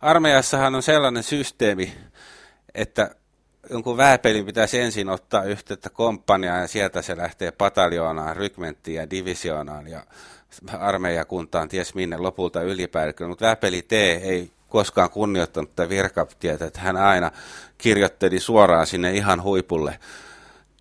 Armeijassahan 0.00 0.74
on 0.74 0.82
sellainen 0.82 1.22
systeemi, 1.22 1.94
että 2.74 3.14
jonkun 3.70 3.96
vääpelin 3.96 4.46
pitäisi 4.46 4.80
ensin 4.80 5.08
ottaa 5.08 5.44
yhteyttä 5.44 5.90
komppaniaan 5.90 6.60
ja 6.60 6.66
sieltä 6.66 7.02
se 7.02 7.16
lähtee 7.16 7.50
pataljoonaan, 7.50 8.36
rykmenttiin 8.36 8.96
ja 8.96 9.10
divisioonaan 9.10 9.88
ja 9.88 10.06
armeijakuntaan 10.78 11.68
ties 11.68 11.94
minne 11.94 12.16
lopulta 12.16 12.62
ylipäällikkö. 12.62 13.28
Mutta 13.28 13.46
vääpeli 13.46 13.82
T 13.82 13.92
ei 13.92 14.50
koskaan 14.68 15.10
kunnioittanut 15.10 15.76
tätä 15.76 15.88
virkatietä, 15.88 16.66
että 16.66 16.80
hän 16.80 16.96
aina 16.96 17.30
kirjoitteli 17.78 18.40
suoraan 18.40 18.86
sinne 18.86 19.12
ihan 19.12 19.42
huipulle 19.42 19.98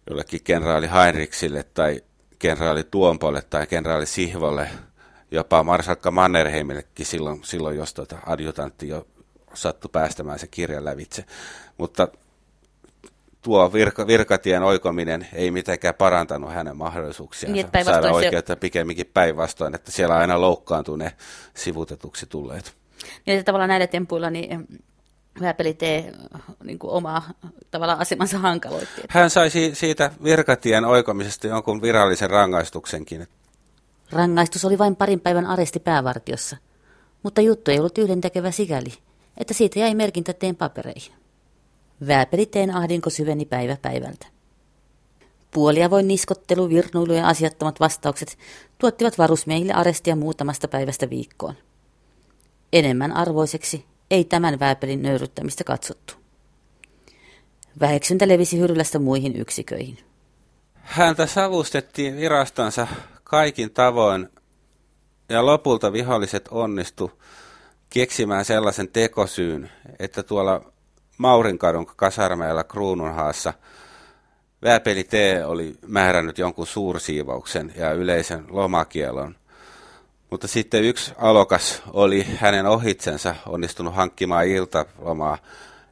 jollekin 0.10 0.43
kenraali 0.43 0.89
Heinrichsille 0.91 1.63
tai 1.63 2.01
kenraali 2.39 2.83
Tuompolle 2.83 3.41
tai 3.41 3.67
kenraali 3.67 4.05
Sihvolle, 4.05 4.69
jopa 5.31 5.63
Marsalkka 5.63 6.11
Mannerheimillekin 6.11 7.05
silloin, 7.05 7.43
silloin 7.43 7.77
jos 7.77 7.93
tota 7.93 8.17
adjutantti 8.25 8.88
jo 8.88 9.07
sattui 9.53 9.89
päästämään 9.91 10.39
se 10.39 10.47
kirjan 10.47 10.85
lävitse. 10.85 11.25
Mutta 11.77 12.07
tuo 13.41 13.73
virka, 13.73 14.07
virkatien 14.07 14.63
oikominen 14.63 15.27
ei 15.33 15.51
mitenkään 15.51 15.95
parantanut 15.95 16.53
hänen 16.53 16.77
mahdollisuuksiaan 16.77 17.53
niin, 17.53 17.67
saada 17.85 18.11
oikeutta, 18.11 18.53
se... 18.53 18.59
pikemminkin 18.59 19.11
päinvastoin, 19.13 19.75
että 19.75 19.91
siellä 19.91 20.15
aina 20.15 20.41
loukkaantuu 20.41 20.95
ne 20.95 21.11
sivutetuksi 21.53 22.25
tulleet. 22.25 22.73
Niin, 23.25 23.38
että 23.38 23.45
tavallaan 23.45 23.69
näillä 23.69 23.88
tempuilla 23.88 24.29
niin 24.29 24.67
Väpeli 25.41 25.73
tee 25.73 26.13
niin 26.63 26.79
kuin 26.79 26.91
omaa 26.91 27.23
tavallaan 27.71 28.00
asemansa 28.00 28.38
hankaloitti. 28.38 29.01
Hän 29.09 29.29
sai 29.29 29.50
siitä 29.73 30.11
virkatien 30.23 30.85
oikomisesta 30.85 31.47
jonkun 31.47 31.81
virallisen 31.81 32.29
rangaistuksenkin. 32.29 33.27
Rangaistus 34.12 34.65
oli 34.65 34.77
vain 34.77 34.96
parin 34.96 35.20
päivän 35.20 35.46
aresti 35.46 35.80
päävartiossa, 35.80 36.58
mutta 37.24 37.41
juttu 37.41 37.72
ei 37.72 37.80
ollut 37.80 37.98
yhdentekevä 37.98 38.51
sikäli, 38.51 38.94
että 39.38 39.53
siitä 39.53 39.80
jäi 39.80 39.96
merkintä 39.96 40.34
teen 40.34 40.56
papereihin. 40.56 41.13
Vääpeliteen 42.08 42.75
ahdinko 42.75 43.10
syveni 43.10 43.46
päivä 43.46 43.77
päivältä. 43.82 44.27
Puoliavoin 45.51 46.08
niskottelu, 46.08 46.70
virnuilu 46.70 47.13
ja 47.13 47.27
asiattomat 47.27 47.80
vastaukset 47.80 48.38
tuottivat 48.77 49.18
varusmiehille 49.18 49.74
arestia 49.74 50.15
muutamasta 50.15 50.68
päivästä 50.68 51.10
viikkoon. 51.10 51.56
Enemmän 52.74 53.12
arvoiseksi 53.12 53.86
ei 54.12 54.24
tämän 54.24 54.60
vääpelin 54.60 55.01
nöyryttämistä 55.01 55.63
katsottu. 55.63 56.13
Väheksyntä 57.80 58.27
levisi 58.27 58.60
Hyrylästä 58.60 59.00
muihin 59.00 59.36
yksiköihin. 59.36 59.98
Häntä 60.74 61.25
savustettiin 61.25 62.18
virastansa 62.18 62.88
kaikin 63.31 63.71
tavoin 63.71 64.29
ja 65.29 65.45
lopulta 65.45 65.93
viholliset 65.93 66.47
onnistu 66.51 67.11
keksimään 67.89 68.45
sellaisen 68.45 68.88
tekosyyn, 68.88 69.71
että 70.00 70.23
tuolla 70.23 70.71
Maurinkadun 71.17 71.85
kasarmeilla 71.85 72.63
Kruununhaassa 72.63 73.53
Vääpeli 74.63 75.03
T 75.03 75.13
oli 75.45 75.75
määrännyt 75.88 76.38
jonkun 76.38 76.67
suursiivauksen 76.67 77.73
ja 77.77 77.91
yleisen 77.91 78.45
lomakielon. 78.50 79.35
Mutta 80.29 80.47
sitten 80.47 80.83
yksi 80.83 81.13
alokas 81.17 81.81
oli 81.93 82.27
hänen 82.38 82.65
ohitsensa 82.65 83.35
onnistunut 83.45 83.95
hankkimaan 83.95 84.47
iltalomaa, 84.47 85.38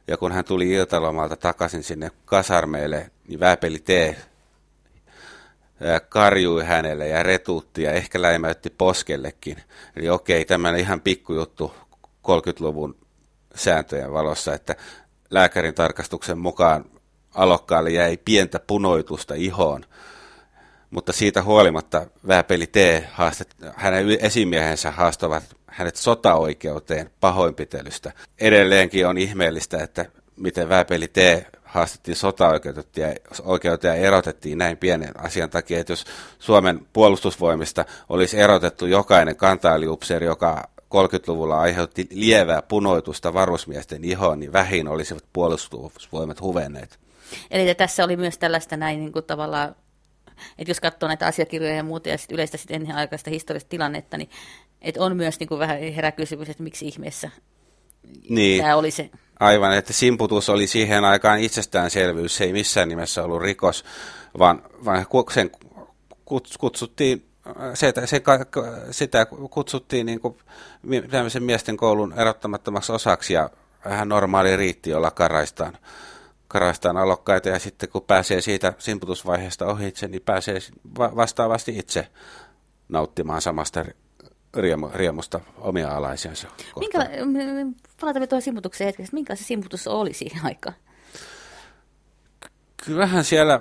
ja 0.06 0.16
kun 0.16 0.32
hän 0.32 0.44
tuli 0.44 0.70
iltalomalta 0.70 1.36
takaisin 1.36 1.82
sinne 1.82 2.10
kasarmeille, 2.24 3.10
niin 3.28 3.40
Vääpeli 3.40 3.78
T 3.78 3.88
karjui 6.08 6.64
hänelle 6.64 7.08
ja 7.08 7.22
retuutti 7.22 7.82
ja 7.82 7.92
ehkä 7.92 8.22
läimäytti 8.22 8.70
poskellekin. 8.70 9.56
Eli 9.96 10.10
okei, 10.10 10.44
tämä 10.44 10.76
ihan 10.76 11.00
pikkujuttu 11.00 11.74
30-luvun 12.28 12.96
sääntöjen 13.54 14.12
valossa, 14.12 14.54
että 14.54 14.76
lääkärin 15.30 15.74
tarkastuksen 15.74 16.38
mukaan 16.38 16.84
alokkaalle 17.34 17.90
jäi 17.90 18.16
pientä 18.24 18.60
punoitusta 18.66 19.34
ihoon, 19.34 19.84
mutta 20.90 21.12
siitä 21.12 21.42
huolimatta 21.42 22.06
Vääpeli 22.28 22.66
T. 22.66 22.76
Haastet, 23.12 23.56
hänen 23.74 24.06
esimiehensä 24.20 24.90
haastavat 24.90 25.44
hänet 25.66 25.96
sotaoikeuteen 25.96 27.10
pahoinpitelystä. 27.20 28.12
Edelleenkin 28.40 29.06
on 29.06 29.18
ihmeellistä, 29.18 29.82
että 29.82 30.06
miten 30.36 30.68
Vääpeli 30.68 31.08
T 31.08 31.16
haastettiin 31.70 32.16
sotaoikeuteen 32.16 34.00
ja 34.00 34.06
erotettiin 34.06 34.58
näin 34.58 34.76
pienen 34.76 35.20
asian 35.20 35.50
takia, 35.50 35.80
että 35.80 35.92
jos 35.92 36.04
Suomen 36.38 36.86
puolustusvoimista 36.92 37.84
olisi 38.08 38.40
erotettu 38.40 38.86
jokainen 38.86 39.36
kantaaliupseeri, 39.36 40.26
joka 40.26 40.68
30-luvulla 40.94 41.60
aiheutti 41.60 42.08
lievää 42.10 42.62
punoitusta 42.62 43.34
varusmiesten 43.34 44.04
ihoon, 44.04 44.40
niin 44.40 44.52
vähin 44.52 44.88
olisivat 44.88 45.24
puolustusvoimat 45.32 46.40
huvenneet. 46.40 46.98
Eli 47.50 47.74
tässä 47.74 48.04
oli 48.04 48.16
myös 48.16 48.38
tällaista 48.38 48.76
näin 48.76 49.00
niin 49.00 49.12
kuin 49.12 49.24
tavallaan, 49.24 49.76
että 50.58 50.70
jos 50.70 50.80
katsoo 50.80 51.06
näitä 51.06 51.26
asiakirjoja 51.26 51.74
ja 51.74 51.82
muuta 51.82 52.08
ja 52.08 52.18
sit 52.18 52.32
yleistä 52.32 52.56
sit 52.56 52.70
ennen 52.70 52.96
aikaista 52.96 53.30
historiallista 53.30 53.68
tilannetta, 53.68 54.16
niin 54.16 54.30
että 54.82 55.02
on 55.02 55.16
myös 55.16 55.40
niin 55.40 55.48
kuin 55.48 55.58
vähän 55.58 55.78
herä 55.78 56.12
kysymys, 56.12 56.48
että 56.48 56.62
miksi 56.62 56.88
ihmeessä 56.88 57.30
niin. 58.28 58.62
tämä 58.62 58.76
oli 58.76 58.90
se. 58.90 59.10
Aivan, 59.40 59.72
että 59.72 59.92
simputus 59.92 60.48
oli 60.48 60.66
siihen 60.66 61.04
aikaan 61.04 61.40
itsestäänselvyys, 61.40 62.36
se 62.36 62.44
ei 62.44 62.52
missään 62.52 62.88
nimessä 62.88 63.24
ollut 63.24 63.42
rikos, 63.42 63.84
vaan, 64.38 64.62
vaan 64.84 65.06
sen 65.34 65.50
kutsuttiin 66.58 67.30
se, 67.74 67.92
se, 68.04 68.22
sitä 68.90 69.26
kutsuttiin 69.50 70.06
niin 70.06 70.20
kuin 70.20 70.36
miesten 71.40 71.76
koulun 71.76 72.14
erottamattomaksi 72.16 72.92
osaksi 72.92 73.34
ja 73.34 73.50
vähän 73.84 74.08
normaali 74.08 74.56
riitti, 74.56 74.90
jolla 74.90 75.10
karaistaan, 75.10 75.78
karaistaan 76.48 76.96
alokkaita. 76.96 77.48
Ja 77.48 77.58
sitten 77.58 77.88
kun 77.88 78.02
pääsee 78.02 78.40
siitä 78.40 78.72
simputusvaiheesta 78.78 79.66
ohitse, 79.66 80.08
niin 80.08 80.22
pääsee 80.22 80.58
vastaavasti 80.98 81.78
itse 81.78 82.08
nauttimaan 82.88 83.42
samasta 83.42 83.84
riemu, 84.54 84.90
riemusta 84.94 85.40
omia 85.58 85.96
alaisiansa. 85.96 86.48
Minkä, 86.78 86.98
palatamme 88.00 88.26
tuohon 88.26 88.42
simputukseen 88.42 88.86
hetkessä. 88.86 89.14
Minkä 89.14 89.34
se 89.34 89.44
simputus 89.44 89.86
oli 89.86 90.14
siihen 90.14 90.44
aikaan? 90.44 90.76
Kyllähän 92.84 93.24
siellä 93.24 93.60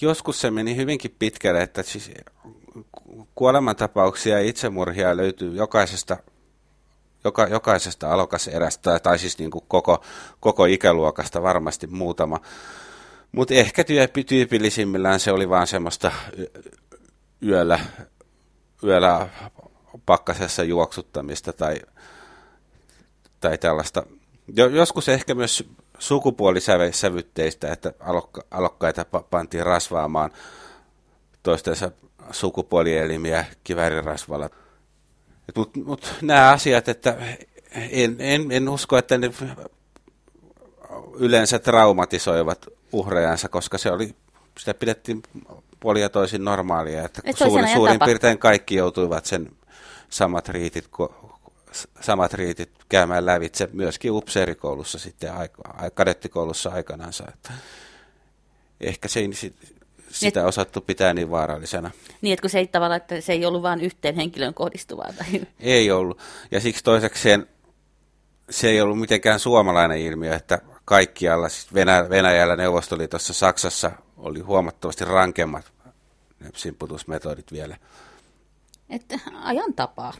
joskus 0.00 0.40
se 0.40 0.50
meni 0.50 0.76
hyvinkin 0.76 1.16
pitkälle, 1.18 1.62
että 1.62 1.82
siis 1.82 2.10
kuolemantapauksia 3.34 4.38
ja 4.38 4.48
itsemurhia 4.48 5.16
löytyy 5.16 5.54
jokaisesta, 5.54 6.16
joka, 7.24 7.46
jokaisesta 7.46 8.12
alokaserästä, 8.12 8.98
tai 8.98 9.18
siis 9.18 9.38
niin 9.38 9.50
kuin 9.50 9.64
koko, 9.68 10.04
koko 10.40 10.64
ikäluokasta 10.64 11.42
varmasti 11.42 11.86
muutama. 11.86 12.40
Mutta 13.32 13.54
ehkä 13.54 13.84
tyypillisimmillään 14.26 15.20
se 15.20 15.32
oli 15.32 15.48
vaan 15.48 15.66
semmoista 15.66 16.12
yöllä, 17.46 17.80
yöllä 18.84 19.28
pakkasessa 20.06 20.62
juoksuttamista 20.62 21.52
tai, 21.52 21.80
tai 23.40 23.58
tällaista. 23.58 24.06
Joskus 24.72 25.08
ehkä 25.08 25.34
myös 25.34 25.68
sukupuolisävytteistä, 25.98 27.72
että 27.72 27.92
alokka, 28.00 28.42
alokkaita 28.50 29.04
pantiin 29.30 29.66
rasvaamaan 29.66 30.30
toistensa 31.42 31.90
sukupuolielimiä 32.30 33.44
kiväärirasvalla. 33.64 34.50
Mutta 35.56 35.80
mut 35.84 36.14
nämä 36.22 36.50
asiat, 36.50 36.88
että 36.88 37.16
en, 37.74 38.16
en, 38.18 38.52
en 38.52 38.68
usko, 38.68 38.98
että 38.98 39.18
ne 39.18 39.30
yleensä 41.14 41.58
traumatisoivat 41.58 42.66
uhrejansa, 42.92 43.48
koska 43.48 43.78
se 43.78 43.90
oli, 43.90 44.14
sitä 44.58 44.74
pidettiin 44.74 45.22
puolia 45.82 46.08
toisin 46.08 46.44
normaalia, 46.44 47.04
että 47.04 47.22
Et 47.24 47.38
suurin, 47.38 47.68
suurin 47.68 47.98
piirtein 48.04 48.38
kaikki 48.38 48.74
joutuivat 48.74 49.26
sen 49.26 49.52
samat 50.10 50.48
riitit 50.48 50.88
samat 52.00 52.32
riitit 52.32 52.70
käymään 52.88 53.26
lävitse 53.26 53.68
myöskin 53.72 54.12
upseerikoulussa 54.12 54.98
sitten, 54.98 55.32
kadettikoulussa 55.94 56.70
aikanansa. 56.70 57.24
Että 57.28 57.52
ehkä 58.80 59.08
se 59.08 59.20
ei 59.20 59.30
sitä 60.12 60.40
niin, 60.40 60.48
osattu 60.48 60.80
pitää 60.80 61.14
niin 61.14 61.30
vaarallisena. 61.30 61.90
Niin, 62.20 62.32
että 62.32 62.40
kun 62.40 62.50
se 62.50 62.58
ei 62.58 62.66
tavallaan, 62.66 63.00
että 63.00 63.20
se 63.20 63.32
ei 63.32 63.44
ollut 63.44 63.62
vain 63.62 63.80
yhteen 63.80 64.16
henkilön 64.16 64.54
kohdistuvaa. 64.54 65.12
Tai... 65.18 65.46
Ei 65.60 65.90
ollut. 65.90 66.18
Ja 66.50 66.60
siksi 66.60 66.84
toisekseen 66.84 67.46
se 68.50 68.68
ei 68.68 68.80
ollut 68.80 69.00
mitenkään 69.00 69.40
suomalainen 69.40 69.98
ilmiö, 69.98 70.34
että 70.34 70.58
kaikkialla, 70.84 71.48
siis 71.48 71.74
Venä, 71.74 72.06
Venäjällä, 72.10 72.56
Neuvostoliitossa, 72.56 73.32
Saksassa 73.32 73.90
oli 74.16 74.40
huomattavasti 74.40 75.04
rankemmat 75.04 75.72
ne 76.40 76.50
simputusmetodit 76.56 77.52
vielä. 77.52 77.76
Että 78.88 79.18
ajan 79.42 79.74
tapaa 79.74 80.12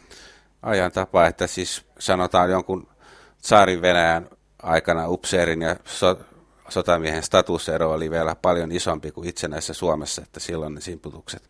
ajan 0.62 0.92
tapa, 0.92 1.26
että 1.26 1.46
siis 1.46 1.82
sanotaan 1.98 2.50
jonkun 2.50 2.88
saarin 3.38 3.82
Venäjän 3.82 4.28
aikana 4.62 5.08
upseerin 5.08 5.62
ja 5.62 5.76
so, 5.84 6.18
sotamiehen 6.68 7.22
statusero 7.22 7.90
oli 7.90 8.10
vielä 8.10 8.34
paljon 8.34 8.72
isompi 8.72 9.10
kuin 9.10 9.28
itsenäisessä 9.28 9.74
Suomessa, 9.74 10.22
että 10.22 10.40
silloin 10.40 10.74
ne 10.74 10.80
simputukset, 10.80 11.42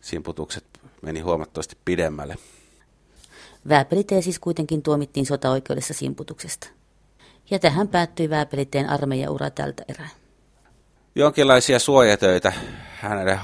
simputukset 0.00 0.64
meni 1.02 1.20
huomattavasti 1.20 1.76
pidemmälle. 1.84 2.36
Vääpeliteen 3.68 4.22
siis 4.22 4.38
kuitenkin 4.38 4.82
tuomittiin 4.82 5.26
sotaoikeudessa 5.26 5.94
simputuksesta. 5.94 6.68
Ja 7.50 7.58
tähän 7.58 7.88
päättyi 7.88 8.30
Vääpeliteen 8.30 8.88
armeijaura 8.88 9.50
tältä 9.50 9.84
erää. 9.88 10.08
Jonkinlaisia 11.14 11.78
suojatöitä 11.78 12.52
hänelle 13.00 13.38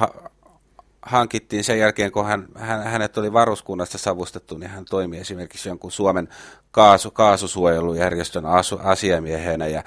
hankittiin 1.03 1.65
sen 1.65 1.79
jälkeen, 1.79 2.13
kun 2.13 2.27
hän, 2.27 2.49
hän, 2.55 2.83
hänet 2.83 3.19
oli 3.19 3.33
varuskunnasta 3.33 3.99
savustettu, 3.99 4.57
niin 4.57 4.71
hän 4.71 4.85
toimi 4.85 5.19
esimerkiksi 5.19 5.69
jonkun 5.69 5.93
Suomen 5.93 6.29
kaasu, 6.71 7.11
kaasusuojelujärjestön 7.11 8.47
asu, 8.47 8.79
asiamiehenä 8.83 9.67
ja 9.67 9.85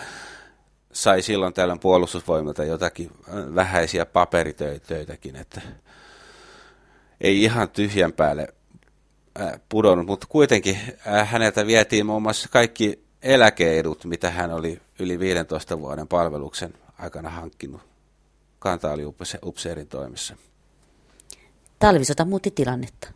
sai 0.92 1.22
silloin 1.22 1.54
tällöin 1.54 1.80
puolustusvoimilta 1.80 2.64
jotakin 2.64 3.12
vähäisiä 3.56 4.06
paperitöitäkin, 4.06 5.36
että 5.36 5.62
ei 7.22 7.44
ihan 7.44 7.70
tyhjän 7.70 8.14
päälle 8.14 8.48
pudonnut, 9.70 10.08
mutta 10.08 10.28
kuitenkin 10.30 10.78
häneltä 11.26 11.68
vietiin 11.68 12.06
muun 12.06 12.22
muassa 12.22 12.50
kaikki 12.50 13.04
eläkeedut, 13.24 14.06
mitä 14.06 14.32
hän 14.32 14.52
oli 14.52 14.82
yli 15.00 15.20
15 15.20 15.80
vuoden 15.80 16.08
palveluksen 16.08 16.74
aikana 17.00 17.30
hankkinut 17.30 17.82
kantaaliupseerin 18.60 19.88
toimissa. 19.88 20.36
Talvisota 21.80 22.26
muutti 22.26 22.52
tilannetta. 22.52 23.08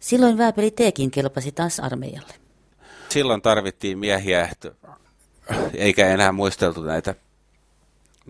Silloin 0.00 0.38
Vääpeli 0.38 0.70
Teekin 0.70 1.10
kelpasi 1.10 1.52
taas 1.52 1.80
armeijalle. 1.80 2.34
Silloin 3.08 3.42
tarvittiin 3.42 3.98
miehiä, 3.98 4.48
eikä 5.74 6.08
enää 6.08 6.32
muisteltu 6.32 6.82
näitä, 6.82 7.14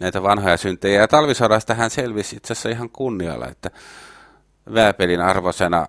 näitä 0.00 0.22
vanhoja 0.22 0.56
syntejä. 0.56 1.00
Ja 1.00 1.08
talvisodasta 1.08 1.74
hän 1.74 1.90
selvisi 1.90 2.36
itse 2.36 2.52
asiassa 2.52 2.68
ihan 2.68 2.90
kunnialla, 2.90 3.48
että 3.48 3.70
Vääpelin 4.74 5.20
arvosena 5.20 5.86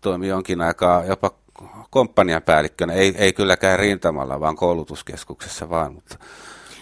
toimi 0.00 0.28
jonkin 0.28 0.60
aikaa 0.60 1.04
jopa 1.04 1.43
komppanian 1.90 2.42
päällikkönä, 2.42 2.92
ei, 2.92 3.14
ei 3.18 3.32
kylläkään 3.32 3.78
rintamalla, 3.78 4.40
vaan 4.40 4.56
koulutuskeskuksessa 4.56 5.70
vaan, 5.70 5.94
mutta 5.94 6.18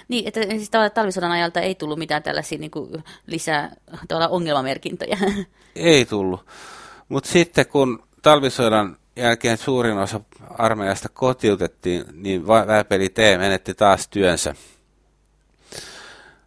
niin, 0.08 0.28
että 0.28 0.40
siis 0.40 0.70
talvisodan 0.94 1.30
ajalta 1.30 1.60
ei 1.60 1.74
tullut 1.74 1.98
mitään 1.98 2.22
tällaisia 2.22 2.58
niin 2.58 2.70
kuin 2.70 3.04
lisää 3.26 3.70
ongelmamerkintöjä. 4.30 5.18
Ei 5.76 6.04
tullut. 6.04 6.46
Mutta 7.08 7.30
sitten 7.30 7.66
kun 7.66 8.02
talvisodan 8.22 8.96
jälkeen 9.16 9.58
suurin 9.58 9.98
osa 9.98 10.20
armeijasta 10.58 11.08
kotiutettiin, 11.08 12.04
niin 12.12 12.46
Vääpeli 12.46 13.08
T 13.08 13.18
menetti 13.38 13.74
taas 13.74 14.08
työnsä. 14.08 14.54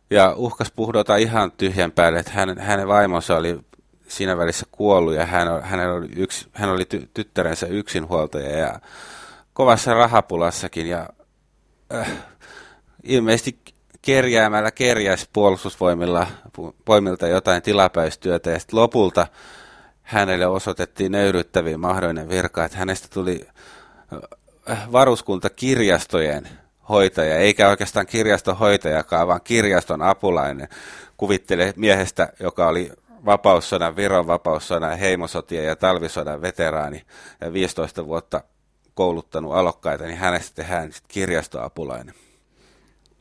Ja 0.10 0.34
uhkas 0.36 0.72
puhdota 0.72 1.16
ihan 1.16 1.52
tyhjän 1.52 1.92
päälle, 1.92 2.20
että 2.20 2.32
hän, 2.32 2.58
hänen 2.58 2.88
vaimonsa 2.88 3.38
oli 3.38 3.60
siinä 4.08 4.38
välissä 4.38 4.66
kuollut 4.72 5.14
ja 5.14 5.26
hän, 5.26 5.64
hän 5.64 5.92
oli, 5.92 6.08
yksi, 6.16 6.48
hän 6.54 6.70
oli 6.70 6.86
ty, 6.86 7.10
tyttärensä 7.14 7.68
yksinhuoltaja 7.68 8.58
ja 8.58 8.80
kovassa 9.54 9.94
rahapulassakin. 9.94 10.88
Ja, 10.88 11.10
äh, 11.94 12.12
ilmeisesti 13.04 13.60
kerjäämällä 14.02 14.72
kerjäisi 14.72 15.30
puolustusvoimilla 15.34 16.28
voimilta 16.88 17.28
jotain 17.28 17.62
tilapäistyötä 17.62 18.50
ja 18.50 18.60
sitten 18.60 18.80
lopulta 18.80 19.28
hänelle 20.02 20.48
osoitettiin 20.48 21.12
nöyryttäviin 21.12 21.80
mahdollinen 21.80 22.30
virka, 22.30 22.66
että 22.66 22.78
hänestä 22.78 23.08
tuli 23.14 23.48
äh, 24.70 24.92
varuskuntakirjastojen 24.92 26.48
hoitaja, 26.90 27.38
eikä 27.38 27.70
oikeastaan 27.70 28.06
kirjastohoitajakaan, 28.06 29.28
vaan 29.28 29.42
kirjaston 29.44 30.02
apulainen. 30.02 30.68
Kuvittelee 31.18 31.74
miehestä, 31.76 32.34
joka 32.40 32.68
oli 32.68 32.92
vapaussodan, 33.26 33.96
Viron 33.96 34.28
vapaussodan, 34.28 34.98
heimosotia 34.98 35.64
ja 35.64 35.76
talvisodan 35.76 36.42
veteraani 36.42 37.02
ja 37.42 37.54
15 37.54 38.06
vuotta 38.06 38.42
kouluttanut 38.94 39.54
alokkaita, 39.54 40.04
niin 40.04 40.18
hänestä 40.18 40.56
tehdään 40.56 40.92
kirjastoapulainen. 41.08 42.16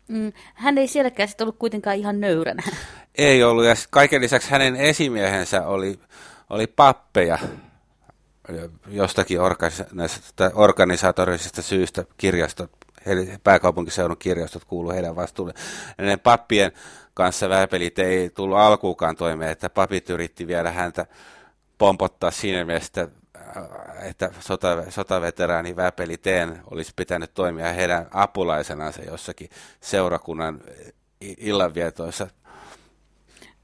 Mm, 0.09 0.33
hän 0.55 0.79
ei 0.79 0.89
sielläkään 0.89 1.29
sitten 1.29 1.45
ollut 1.45 1.59
kuitenkaan 1.59 1.97
ihan 1.97 2.21
nöyränä. 2.21 2.63
Ei 3.15 3.45
ollut, 3.45 3.65
ja 3.65 3.75
kaiken 3.91 4.23
lisäksi 4.23 4.51
hänen 4.51 4.77
esimiehensä 4.77 5.67
oli, 5.67 5.99
oli 6.51 6.67
pappeja, 6.67 7.39
jostakin 8.89 9.39
organisatorisesta 10.55 11.63
syystä 11.63 12.05
pääkaupunkiseudun 13.45 14.17
kirjastot 14.19 14.65
kuuluu 14.65 14.93
heidän 14.93 15.17
vastuulle. 15.17 15.55
Ja 15.99 16.19
pappien 16.19 16.73
kanssa 17.15 17.49
väpelit 17.49 17.99
ei 17.99 18.31
tullut 18.31 18.59
alkuukaan 18.59 19.17
toimeen, 19.17 19.51
että 19.51 19.71
papit 19.71 20.11
yritti 20.11 20.47
vielä 20.47 20.71
häntä 20.71 21.07
pompottaa 21.79 22.31
siinä 22.31 22.65
mielessä, 22.65 23.09
että 24.03 24.31
sota, 24.41 24.91
sotaveteraani 24.91 25.77
Väpeli 25.77 26.17
Teen 26.17 26.61
olisi 26.71 26.93
pitänyt 26.97 27.35
toimia 27.35 27.73
heidän 27.73 28.07
apulaisenansa 28.11 29.03
jossakin 29.03 29.51
seurakunnan 29.81 30.61
illanvietoissa. 31.21 32.29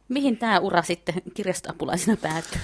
Mihin 0.08 0.38
tämä 0.38 0.58
ura 0.58 0.82
sitten 0.82 1.14
kirjastoapulaisena 1.34 2.16
päättyy? 2.16 2.60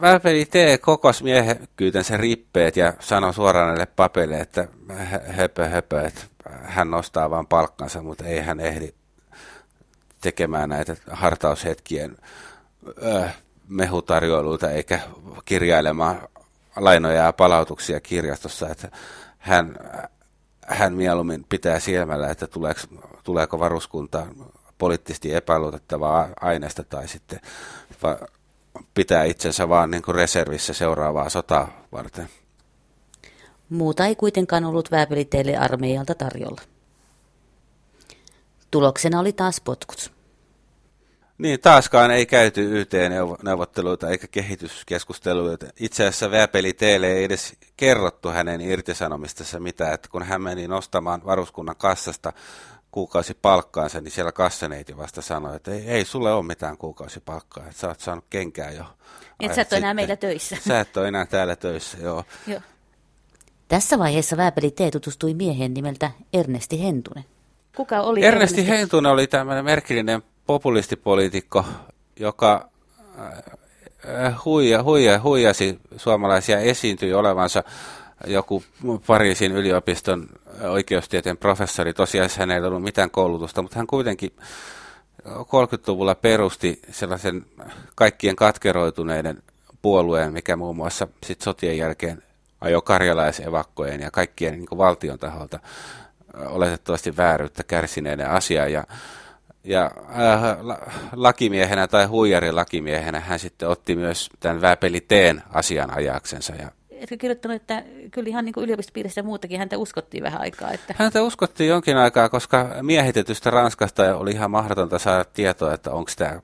Väpeli 0.00 0.44
T 0.44 0.80
kokos 0.80 1.22
miehekkyytensä 1.22 2.16
rippeet 2.16 2.76
ja 2.76 2.92
sanoi 3.00 3.34
suoraan 3.34 3.68
näille 3.68 3.86
papeille, 3.86 4.40
että 4.40 4.68
höpö 5.26 5.68
höpö, 5.68 6.00
että 6.00 6.20
hän 6.62 6.90
nostaa 6.90 7.30
vain 7.30 7.46
palkkansa, 7.46 8.02
mutta 8.02 8.24
ei 8.24 8.40
hän 8.40 8.60
ehdi 8.60 8.94
tekemään 10.20 10.68
näitä 10.68 10.96
hartaushetkien 11.10 12.16
mehutarjoiluita 13.68 14.70
eikä 14.70 15.00
kirjailemaan 15.44 16.28
lainoja 16.76 17.22
ja 17.24 17.32
palautuksia 17.32 18.00
kirjastossa, 18.00 18.68
että 18.68 18.90
hän, 19.38 19.76
hän 20.66 20.94
mieluummin 20.94 21.44
pitää 21.48 21.80
silmällä, 21.80 22.30
että 22.30 22.46
tuleeko, 22.46 22.80
tuleeko 23.24 23.58
varuskunta 23.58 24.26
poliittisesti 24.78 25.34
epäluotettavaa 25.34 26.28
aineesta 26.40 26.84
tai 26.84 27.08
sitten 27.08 27.40
pitää 28.94 29.24
itsensä 29.24 29.68
vaan 29.68 29.90
niin 29.90 30.02
kuin 30.02 30.14
reservissä 30.14 30.72
seuraavaa 30.72 31.28
sotaa 31.28 31.84
varten. 31.92 32.28
Muuta 33.68 34.06
ei 34.06 34.16
kuitenkaan 34.16 34.64
ollut 34.64 34.90
vääpeliteille 34.90 35.56
armeijalta 35.56 36.14
tarjolla. 36.14 36.62
Tuloksena 38.70 39.20
oli 39.20 39.32
taas 39.32 39.60
potkut. 39.60 40.12
Niin, 41.38 41.60
taaskaan 41.60 42.10
ei 42.10 42.26
käyty 42.26 42.80
YT-neuvotteluita 42.80 44.08
eikä 44.08 44.26
kehityskeskusteluita. 44.26 45.66
Itse 45.80 46.06
asiassa 46.06 46.30
Väpeli 46.30 46.72
teille 46.72 47.06
ei 47.06 47.24
edes 47.24 47.56
kerrottu 47.76 48.28
hänen 48.28 48.60
irtisanomistansa 48.60 49.60
mitään, 49.60 49.94
että 49.94 50.08
kun 50.08 50.22
hän 50.22 50.42
meni 50.42 50.68
nostamaan 50.68 51.24
varuskunnan 51.24 51.76
kassasta 51.76 52.32
kuukausi 52.90 53.34
palkkaansa, 53.42 54.00
niin 54.00 54.12
siellä 54.12 54.32
kassaneiti 54.32 54.96
vasta 54.96 55.22
sanoi, 55.22 55.56
että 55.56 55.70
ei, 55.70 55.88
ei 55.88 56.04
sulle 56.04 56.32
ole 56.32 56.44
mitään 56.44 56.76
kuukausipalkkaa, 56.76 57.66
että 57.66 57.80
sä 57.80 57.88
oot 57.88 58.00
saanut 58.00 58.24
kenkää 58.30 58.70
jo. 58.70 58.84
Et 59.40 59.54
sä 59.54 59.62
et 59.62 59.72
ole 59.72 59.78
enää 59.78 59.94
meillä 59.94 60.16
töissä. 60.16 60.56
Sä 60.68 60.80
et 60.80 60.96
ole 60.96 61.08
enää 61.08 61.26
täällä 61.26 61.56
töissä, 61.56 61.98
joo. 62.02 62.24
joo. 62.46 62.60
Tässä 63.68 63.98
vaiheessa 63.98 64.36
Vääpeli 64.36 64.70
T 64.70 64.78
tutustui 64.92 65.34
miehen 65.34 65.74
nimeltä 65.74 66.10
Ernesti 66.32 66.82
Hentunen. 66.82 67.24
Kuka 67.76 68.00
oli 68.00 68.24
Ernesti, 68.24 68.60
Ernesti? 68.60 68.78
Hentunen 68.80 69.12
oli 69.12 69.26
tämmöinen 69.26 69.64
merkillinen 69.64 70.22
populistipoliitikko, 70.46 71.64
joka 72.16 72.68
äh, 73.18 74.44
huija, 74.44 74.82
huija, 74.82 75.20
huijasi 75.22 75.80
suomalaisia 75.96 76.58
esiintyi 76.58 77.14
olevansa 77.14 77.64
joku 78.26 78.62
Pariisin 79.06 79.52
yliopiston 79.52 80.28
oikeustieteen 80.68 81.36
professori. 81.36 81.94
Tosiaan 81.94 82.30
hän 82.38 82.50
ei 82.50 82.60
ollut 82.60 82.82
mitään 82.82 83.10
koulutusta, 83.10 83.62
mutta 83.62 83.78
hän 83.78 83.86
kuitenkin 83.86 84.32
30-luvulla 85.26 86.14
perusti 86.14 86.80
sellaisen 86.90 87.46
kaikkien 87.94 88.36
katkeroituneiden 88.36 89.42
puolueen, 89.82 90.32
mikä 90.32 90.56
muun 90.56 90.76
muassa 90.76 91.08
sit 91.26 91.40
sotien 91.40 91.78
jälkeen 91.78 92.22
ajoi 92.60 92.82
karjalaisevakkojen 92.84 94.00
ja 94.00 94.10
kaikkien 94.10 94.52
niin 94.52 94.78
valtion 94.78 95.18
taholta 95.18 95.58
oletettavasti 96.34 97.16
vääryyttä 97.16 97.62
kärsineiden 97.64 98.30
asiaa. 98.30 98.68
Ja 98.68 98.84
ja 99.64 99.90
äh, 100.08 100.56
lakimiehenä 101.12 101.88
tai 101.88 102.06
huijarilakimiehenä 102.06 103.20
hän 103.20 103.38
sitten 103.38 103.68
otti 103.68 103.96
myös 103.96 104.30
tämän 104.40 104.60
Väpeli 104.60 105.00
Teen 105.00 105.42
asian 105.52 105.96
ajaksensa. 105.96 106.54
Ja 106.54 106.70
Etkö 107.00 107.16
kirjoittanut, 107.16 107.56
että 107.56 107.82
kyllä 108.10 108.28
ihan 108.28 108.44
niin 108.44 108.54
yliopistopiirissä 108.56 109.18
ja 109.18 109.24
muutakin 109.24 109.58
häntä 109.58 109.78
uskottiin 109.78 110.22
vähän 110.22 110.40
aikaa? 110.40 110.72
Että... 110.72 110.94
Häntä 110.98 111.22
uskottiin 111.22 111.70
jonkin 111.70 111.96
aikaa, 111.96 112.28
koska 112.28 112.70
miehitetystä 112.82 113.50
Ranskasta 113.50 114.16
oli 114.16 114.30
ihan 114.30 114.50
mahdotonta 114.50 114.98
saada 114.98 115.24
tietoa, 115.24 115.74
että 115.74 115.90
onko 115.90 116.10
tämä 116.16 116.40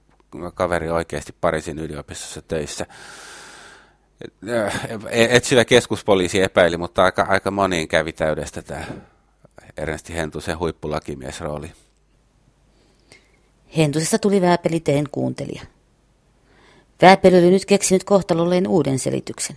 kaveri 0.54 0.90
oikeasti 0.90 1.34
Pariisin 1.40 1.78
yliopistossa 1.78 2.42
töissä. 2.42 2.86
Etsivä 5.10 5.64
keskuspoliisi 5.64 6.42
epäili, 6.42 6.76
mutta 6.76 7.04
aika, 7.04 7.26
aika 7.28 7.50
moniin 7.50 7.88
kävi 7.88 8.12
täydestä 8.12 8.62
tämä 8.62 8.84
Ernesti 9.76 10.14
Hentusen 10.14 10.58
huippulakimiesrooli. 10.58 11.72
Hentusesta 13.76 14.18
tuli 14.18 14.40
Vääpeliteen 14.40 15.04
kuuntelija. 15.12 15.62
Vääpeli 17.02 17.38
oli 17.38 17.50
nyt 17.50 17.64
keksinyt 17.64 18.04
kohtalolleen 18.04 18.68
uuden 18.68 18.98
selityksen. 18.98 19.56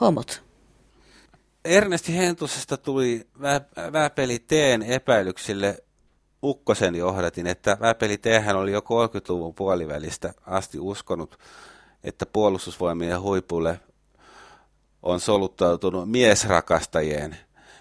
Homot. 0.00 0.42
Ernesti 1.64 2.16
Hentusesta 2.16 2.76
tuli 2.76 3.26
Vääpeli 3.92 4.38
Teen 4.38 4.82
epäilyksille 4.82 5.84
Ukkosen 6.42 6.94
johdatin, 6.94 7.46
että 7.46 7.76
Vääpeli 7.80 8.18
Tehän 8.18 8.56
oli 8.56 8.72
jo 8.72 8.80
30-luvun 8.80 9.54
puolivälistä 9.54 10.34
asti 10.46 10.78
uskonut, 10.78 11.38
että 12.04 12.26
puolustusvoimien 12.26 13.20
huipulle 13.20 13.80
on 15.02 15.20
soluttautunut 15.20 16.10
miesrakastajien, 16.10 17.36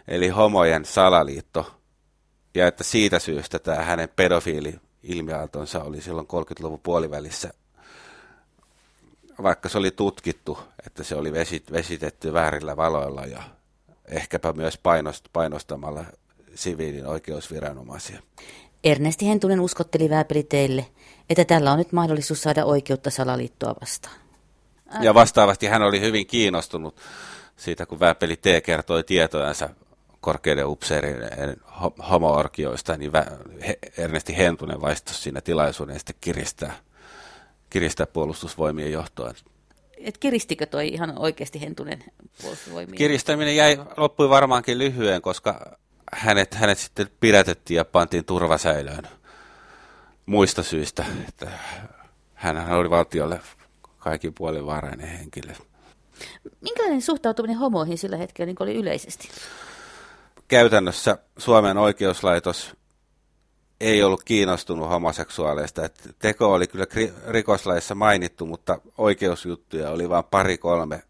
eli 0.07 0.29
homojen 0.29 0.85
salaliitto, 0.85 1.75
ja 2.55 2.67
että 2.67 2.83
siitä 2.83 3.19
syystä 3.19 3.59
tämä 3.59 3.83
hänen 3.83 4.09
pedofiili 4.15 4.75
ilmiaaltonsa 5.03 5.83
oli 5.83 6.01
silloin 6.01 6.27
30-luvun 6.27 6.79
puolivälissä, 6.79 7.53
vaikka 9.43 9.69
se 9.69 9.77
oli 9.77 9.91
tutkittu, 9.91 10.59
että 10.85 11.03
se 11.03 11.15
oli 11.15 11.33
vesit, 11.33 11.71
vesitetty 11.71 12.33
väärillä 12.33 12.77
valoilla 12.77 13.25
ja 13.25 13.43
ehkäpä 14.05 14.53
myös 14.53 14.77
painost, 14.77 15.25
painostamalla 15.33 16.05
siviilin 16.55 17.07
oikeusviranomaisia. 17.07 18.19
Ernesti 18.83 19.27
Hentunen 19.27 19.59
uskotteli 19.59 20.09
Vääpeliteille, 20.09 20.85
että 21.29 21.45
tällä 21.45 21.71
on 21.71 21.77
nyt 21.77 21.91
mahdollisuus 21.91 22.41
saada 22.41 22.65
oikeutta 22.65 23.09
salaliittoa 23.09 23.75
vastaan. 23.81 24.15
Ja 25.01 25.13
vastaavasti 25.13 25.67
hän 25.67 25.81
oli 25.81 26.01
hyvin 26.01 26.27
kiinnostunut 26.27 26.95
siitä, 27.57 27.85
kun 27.85 27.99
Vääpeli 27.99 28.37
T 28.37 28.45
kertoi 28.63 29.03
tietojansa 29.03 29.69
korkeiden 30.21 30.67
upseerien 30.67 31.57
homoorkioista, 32.09 32.97
niin 32.97 33.11
Ernesti 33.97 34.37
Hentunen 34.37 34.81
vaistos 34.81 35.23
siinä 35.23 35.41
tilaisuuden 35.41 35.99
sitten 35.99 36.15
kiristää, 36.21 36.73
kiristää 37.69 38.07
puolustusvoimien 38.07 38.91
johtoa. 38.91 39.33
Et 39.97 40.17
kiristikö 40.17 40.65
toi 40.65 40.87
ihan 40.87 41.19
oikeasti 41.19 41.61
Hentunen 41.61 42.03
puolustusvoimien? 42.41 42.97
Kiristäminen 42.97 43.55
jäi, 43.55 43.79
loppui 43.97 44.29
varmaankin 44.29 44.77
lyhyen, 44.77 45.21
koska 45.21 45.77
hänet, 46.13 46.53
hänet 46.53 46.77
sitten 46.77 47.09
pidätettiin 47.19 47.75
ja 47.75 47.85
pantiin 47.85 48.25
turvasäilöön 48.25 49.07
muista 50.25 50.63
syistä. 50.63 51.05
Että 51.27 51.47
hän 52.33 52.71
oli 52.71 52.89
valtiolle 52.89 53.39
kaikin 53.97 54.33
puolin 54.33 54.65
vaarainen 54.65 55.07
henkilö. 55.07 55.53
Minkälainen 56.61 57.01
suhtautuminen 57.01 57.57
homoihin 57.57 57.97
sillä 57.97 58.17
hetkellä 58.17 58.45
niin 58.45 58.55
oli 58.59 58.75
yleisesti? 58.75 59.29
käytännössä 60.49 61.17
Suomen 61.37 61.77
oikeuslaitos 61.77 62.75
ei 63.79 64.03
ollut 64.03 64.23
kiinnostunut 64.23 64.89
homoseksuaaleista. 64.89 65.85
Et 65.85 66.15
teko 66.19 66.53
oli 66.53 66.67
kyllä 66.67 66.85
rikoslaissa 67.27 67.95
mainittu, 67.95 68.45
mutta 68.45 68.81
oikeusjuttuja 68.97 69.89
oli 69.89 70.09
vain 70.09 70.23
pari-kolme 70.23 71.03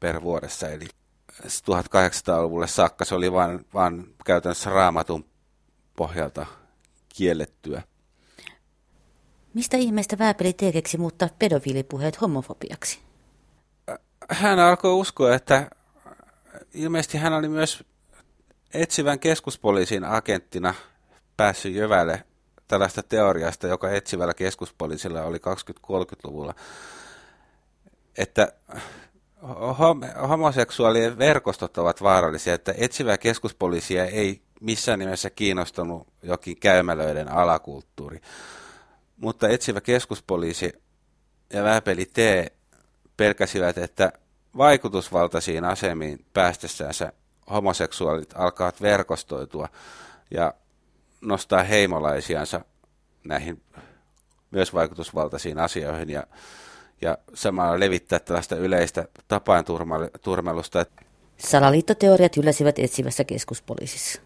per 0.00 0.22
vuodessa. 0.22 0.68
Eli 0.68 0.86
1800-luvulle 1.42 2.66
saakka 2.66 3.04
se 3.04 3.14
oli 3.14 3.32
vain, 3.32 3.66
vain 3.74 4.14
käytännössä 4.24 4.70
raamatun 4.70 5.24
pohjalta 5.96 6.46
kiellettyä. 7.08 7.82
Mistä 9.54 9.76
ihmeestä 9.76 10.18
Vääpeli 10.18 10.52
tekeksi 10.52 10.98
muuttaa 10.98 11.28
pedofiilipuheet 11.38 12.20
homofobiaksi? 12.20 12.98
Hän 14.30 14.58
alkoi 14.58 14.94
uskoa, 14.94 15.34
että 15.34 15.70
ilmeisesti 16.74 17.18
hän 17.18 17.32
oli 17.32 17.48
myös 17.48 17.84
etsivän 18.74 19.18
keskuspoliisin 19.18 20.04
agenttina 20.04 20.74
päässyt 21.36 21.74
Jyvälle 21.74 22.24
tällaista 22.68 23.02
teoriasta, 23.02 23.66
joka 23.66 23.90
etsivällä 23.90 24.34
keskuspoliisilla 24.34 25.22
oli 25.22 25.38
20-30-luvulla, 25.38 26.54
että 28.18 28.52
homoseksuaalien 30.28 31.18
verkostot 31.18 31.78
ovat 31.78 32.02
vaarallisia, 32.02 32.54
että 32.54 32.74
etsivä 32.78 33.18
keskuspoliisia 33.18 34.04
ei 34.04 34.42
missään 34.60 34.98
nimessä 34.98 35.30
kiinnostunut 35.30 36.06
jokin 36.22 36.56
käymälöiden 36.56 37.32
alakulttuuri. 37.32 38.20
Mutta 39.16 39.48
etsivä 39.48 39.80
keskuspoliisi 39.80 40.72
ja 41.52 41.64
Väpeli 41.64 42.06
T 42.06 42.16
pelkäsivät, 43.16 43.78
että 43.78 44.12
vaikutusvaltaisiin 44.56 45.64
asemiin 45.64 46.24
päästessänsä 46.32 47.12
homoseksuaalit 47.50 48.34
alkavat 48.34 48.82
verkostoitua 48.82 49.68
ja 50.30 50.54
nostaa 51.24 51.62
heimolaisiansa 51.62 52.60
näihin 53.24 53.62
myös 54.50 54.74
vaikutusvaltaisiin 54.74 55.58
asioihin 55.58 56.10
ja, 56.10 56.22
ja 57.00 57.18
samalla 57.34 57.80
levittää 57.80 58.18
tällaista 58.18 58.56
yleistä 58.56 59.04
tapaan 59.28 59.64
turmelusta. 60.22 60.86
Salaliittoteoriat 61.38 62.36
ylläsivät 62.36 62.78
etsivässä 62.78 63.24
keskuspoliisissa. 63.24 64.20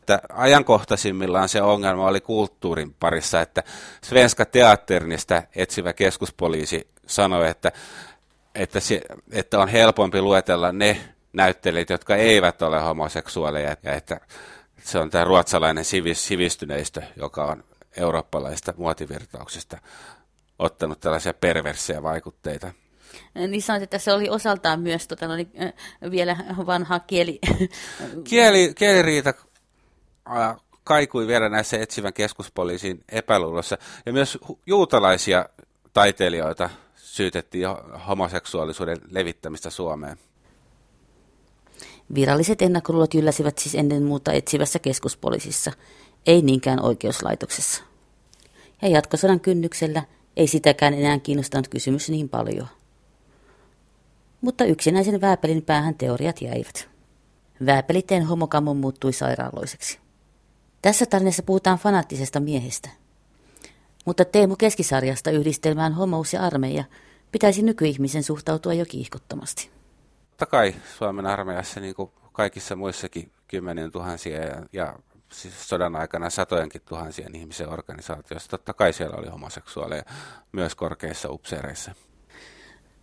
Että 0.00 0.20
ajankohtaisimmillaan 0.32 1.48
se 1.48 1.62
ongelma 1.62 2.06
oli 2.06 2.20
kulttuurin 2.20 2.94
parissa, 3.00 3.40
että 3.40 3.62
Svenska 4.04 4.44
Teatternista 4.44 5.42
etsivä 5.56 5.92
keskuspoliisi 5.92 6.88
sanoi, 7.06 7.48
että, 7.48 7.72
että, 8.54 8.80
se, 8.80 9.00
että 9.32 9.60
on 9.60 9.68
helpompi 9.68 10.20
luetella 10.20 10.72
ne 10.72 11.00
näyttelijät, 11.32 11.90
jotka 11.90 12.16
eivät 12.16 12.62
ole 12.62 12.80
homoseksuaaleja, 12.80 13.76
ja 13.82 13.94
että 13.94 14.20
se 14.84 14.98
on 14.98 15.10
tämä 15.10 15.24
ruotsalainen 15.24 15.84
sivistyneistö, 16.12 17.02
joka 17.16 17.44
on 17.44 17.64
eurooppalaista 17.96 18.74
muotivirtauksesta 18.76 19.78
ottanut 20.58 21.00
tällaisia 21.00 21.34
perversejä 21.34 22.02
vaikutteita. 22.02 22.72
Niin 23.34 23.62
sanoit, 23.62 23.82
että 23.82 23.98
se 23.98 24.12
oli 24.12 24.28
osaltaan 24.28 24.80
myös 24.80 25.08
tota, 25.08 25.28
no, 25.28 25.36
niin, 25.36 25.52
vielä 26.10 26.36
vanha 26.66 27.00
kieli. 27.00 27.38
kieli 28.30 28.72
kieliriita 28.74 29.34
kaikui 30.84 31.26
vielä 31.26 31.48
näissä 31.48 31.78
etsivän 31.78 32.12
keskuspoliisin 32.12 33.04
epäluulossa. 33.08 33.78
Ja 34.06 34.12
myös 34.12 34.38
juutalaisia 34.66 35.46
taiteilijoita 35.92 36.70
syytettiin 36.94 37.68
homoseksuaalisuuden 38.08 38.98
levittämistä 39.10 39.70
Suomeen. 39.70 40.18
Viralliset 42.14 42.62
ennakkoluulot 42.62 43.14
ylläsivät 43.14 43.58
siis 43.58 43.74
ennen 43.74 44.02
muuta 44.02 44.32
etsivässä 44.32 44.78
keskuspoliisissa, 44.78 45.72
ei 46.26 46.42
niinkään 46.42 46.82
oikeuslaitoksessa. 46.82 47.82
Ja 48.82 48.88
jatkosodan 48.88 49.40
kynnyksellä 49.40 50.02
ei 50.36 50.46
sitäkään 50.46 50.94
enää 50.94 51.18
kiinnostanut 51.18 51.68
kysymys 51.68 52.10
niin 52.10 52.28
paljon. 52.28 52.66
Mutta 54.40 54.64
yksinäisen 54.64 55.20
Vääpelin 55.20 55.62
päähän 55.62 55.94
teoriat 55.94 56.42
jäivät. 56.42 56.88
Vääpeliteen 57.66 58.24
homokammo 58.24 58.74
muuttui 58.74 59.12
sairaaloiseksi. 59.12 59.98
Tässä 60.82 61.06
tarinassa 61.06 61.42
puhutaan 61.42 61.78
fanaattisesta 61.78 62.40
miehestä. 62.40 62.88
Mutta 64.04 64.24
Teemu 64.24 64.56
Keskisarjasta 64.56 65.30
yhdistelmään 65.30 65.92
homous 65.92 66.32
ja 66.32 66.42
armeija 66.42 66.84
pitäisi 67.32 67.62
nykyihmisen 67.62 68.22
suhtautua 68.22 68.74
jo 68.74 68.84
kiihkottomasti. 68.86 69.70
Totta 70.42 70.56
kai 70.56 70.74
Suomen 70.98 71.26
armeijassa 71.26 71.80
niin 71.80 71.94
kuin 71.94 72.10
kaikissa 72.32 72.76
muissakin 72.76 73.32
kymmenien 73.48 73.92
tuhansia 73.92 74.44
ja, 74.44 74.62
ja 74.72 74.98
siis 75.32 75.68
sodan 75.68 75.96
aikana 75.96 76.30
satojenkin 76.30 76.82
tuhansien 76.88 77.36
ihmisen 77.36 77.68
organisaatioissa. 77.68 78.50
Totta 78.50 78.74
kai 78.74 78.92
siellä 78.92 79.16
oli 79.16 79.28
homoseksuaaleja 79.28 80.02
myös 80.52 80.74
korkeissa 80.74 81.30
upseereissa. 81.30 81.94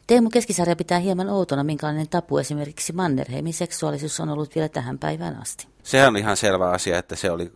Teemu 0.07 0.29
Keskisarja 0.29 0.75
pitää 0.75 0.99
hieman 0.99 1.29
outona, 1.29 1.63
minkälainen 1.63 2.09
tapu 2.09 2.37
esimerkiksi 2.37 2.93
Mannerheimin 2.93 3.53
seksuaalisuus 3.53 4.19
on 4.19 4.29
ollut 4.29 4.55
vielä 4.55 4.69
tähän 4.69 4.99
päivään 4.99 5.41
asti. 5.41 5.67
Sehän 5.83 6.07
on 6.07 6.17
ihan 6.17 6.37
selvä 6.37 6.69
asia, 6.69 6.97
että 6.97 7.15
se 7.15 7.31
oli 7.31 7.51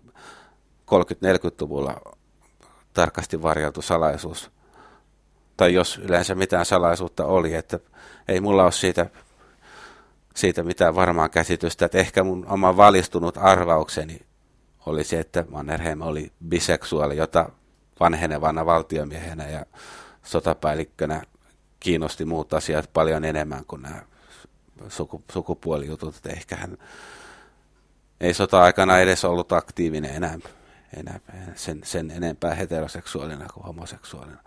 30-40-luvulla 0.92 2.02
tarkasti 2.94 3.42
varjeltu 3.42 3.82
salaisuus. 3.82 4.52
Tai 5.58 5.74
jos 5.74 5.98
yleensä 5.98 6.36
mitään 6.36 6.66
salaisuutta 6.66 7.26
oli, 7.26 7.54
että 7.54 7.80
ei 8.28 8.42
mulla 8.42 8.64
ole 8.64 8.72
siitä, 8.72 9.10
siitä 10.34 10.64
mitään 10.64 10.96
varmaa 10.96 11.30
käsitystä, 11.30 11.86
että 11.86 11.98
ehkä 11.98 12.24
mun 12.24 12.46
oma 12.46 12.78
valistunut 12.78 13.38
arvaukseni 13.38 14.20
oli 14.86 15.04
se, 15.04 15.20
että 15.20 15.46
Mannerheim 15.50 16.02
oli 16.02 16.32
biseksuaali, 16.48 17.18
jota 17.18 17.50
vanhenevana 18.00 18.66
valtiomiehenä 18.66 19.50
ja 19.50 19.66
sotapäällikkönä 20.24 21.22
kiinnosti 21.80 22.26
muut 22.26 22.54
asiat 22.54 22.90
paljon 22.94 23.26
enemmän 23.26 23.66
kuin 23.66 23.82
nämä 23.82 24.02
suku, 24.88 25.24
sukupuolijutut. 25.32 26.16
Että 26.16 26.30
ehkä 26.30 26.56
hän 26.56 26.78
ei 28.22 28.34
sota-aikana 28.34 29.00
edes 29.00 29.26
ollut 29.26 29.52
aktiivinen 29.52 30.16
enää, 30.16 30.38
enää 30.98 31.20
sen, 31.56 31.82
sen 31.84 32.12
enempää 32.12 32.54
heteroseksuaalina 32.54 33.46
kuin 33.54 33.66
homoseksuaalina. 33.66 34.40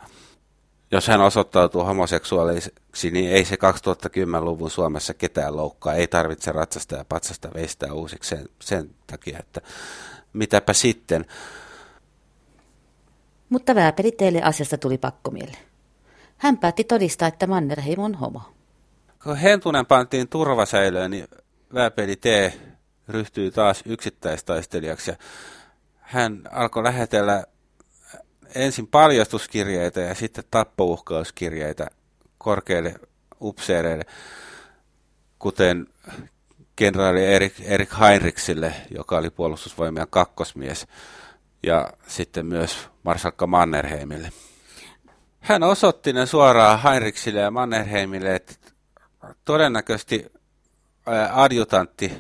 Jos 0.91 1.09
hän 1.09 1.21
osoittautuu 1.21 1.85
homoseksuaaliksi, 1.85 3.11
niin 3.11 3.31
ei 3.31 3.45
se 3.45 3.57
2010-luvun 3.57 4.71
Suomessa 4.71 5.15
ketään 5.15 5.57
loukkaa. 5.57 5.95
Ei 5.95 6.09
tarvitse 6.09 6.53
ratsasta 6.53 6.97
ja 6.97 7.05
patsasta 7.09 7.49
veistää 7.55 7.93
uusiksi 7.93 8.29
sen, 8.29 8.49
sen 8.63 8.91
takia, 9.07 9.39
että 9.39 9.61
mitäpä 10.33 10.73
sitten. 10.73 11.27
Mutta 13.49 13.75
Vääpeli 13.75 14.13
teille 14.13 14.43
asiasta 14.43 14.79
tuli 14.79 14.99
pakkomielle. 14.99 15.57
Hän 16.37 16.59
päätti 16.59 16.85
todistaa, 16.85 17.29
että 17.29 17.47
Mannerheim 17.47 17.99
on 17.99 18.15
homo. 18.15 18.43
Kun 19.23 19.37
Hentunen 19.37 19.87
pantiin 19.87 20.29
turvasäilöön, 20.29 21.11
niin 21.11 21.29
Vääpeli 21.75 22.17
T 22.17 22.25
ryhtyi 23.09 23.51
taas 23.51 23.83
yksittäistaistelijaksi. 23.87 25.11
Ja 25.11 25.17
hän 26.01 26.43
alkoi 26.51 26.83
lähetellä 26.83 27.45
ensin 28.55 28.87
paljastuskirjeitä 28.87 30.01
ja 30.01 30.15
sitten 30.15 30.45
tappouhkauskirjeitä 30.51 31.87
korkeille 32.39 32.95
upseereille, 33.41 34.05
kuten 35.39 35.87
kenraali 36.77 37.25
Erik, 37.25 37.55
Erik 37.65 37.91
Heinrichsille, 38.01 38.75
joka 38.91 39.19
oli 39.19 39.31
puolustusvoimien 39.31 40.07
kakkosmies, 40.11 40.87
ja 41.63 41.93
sitten 42.07 42.47
myös 42.47 42.89
Marsalkka 43.03 43.47
Mannerheimille. 43.47 44.33
Hän 45.41 45.63
osoitti 45.63 46.13
ne 46.13 46.27
suoraan 46.27 46.83
Heinrichsille 46.83 47.41
ja 47.41 47.51
Mannerheimille, 47.51 48.35
että 48.35 48.55
todennäköisesti 49.45 50.33
adjutantti 51.33 52.13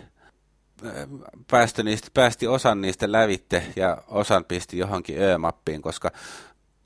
päästi, 1.50 1.82
niistä, 1.82 2.08
päästi 2.14 2.46
osan 2.46 2.80
niistä 2.80 3.12
lävitte 3.12 3.62
ja 3.76 4.02
osan 4.08 4.44
pisti 4.44 4.78
johonkin 4.78 5.22
Ö-mappiin, 5.22 5.82
koska 5.82 6.10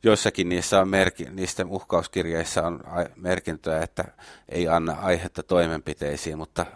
joissakin 0.03 0.49
niissä 0.49 0.81
on 0.81 0.89
merki, 0.89 1.25
niistä 1.31 1.67
uhkauskirjeissa 1.67 2.63
on 2.63 2.81
merkintöjä, 3.17 3.83
että 3.83 4.05
ei 4.49 4.69
anna 4.69 4.93
aihetta 4.93 5.43
toimenpiteisiin, 5.43 6.39
mutta 6.39 6.67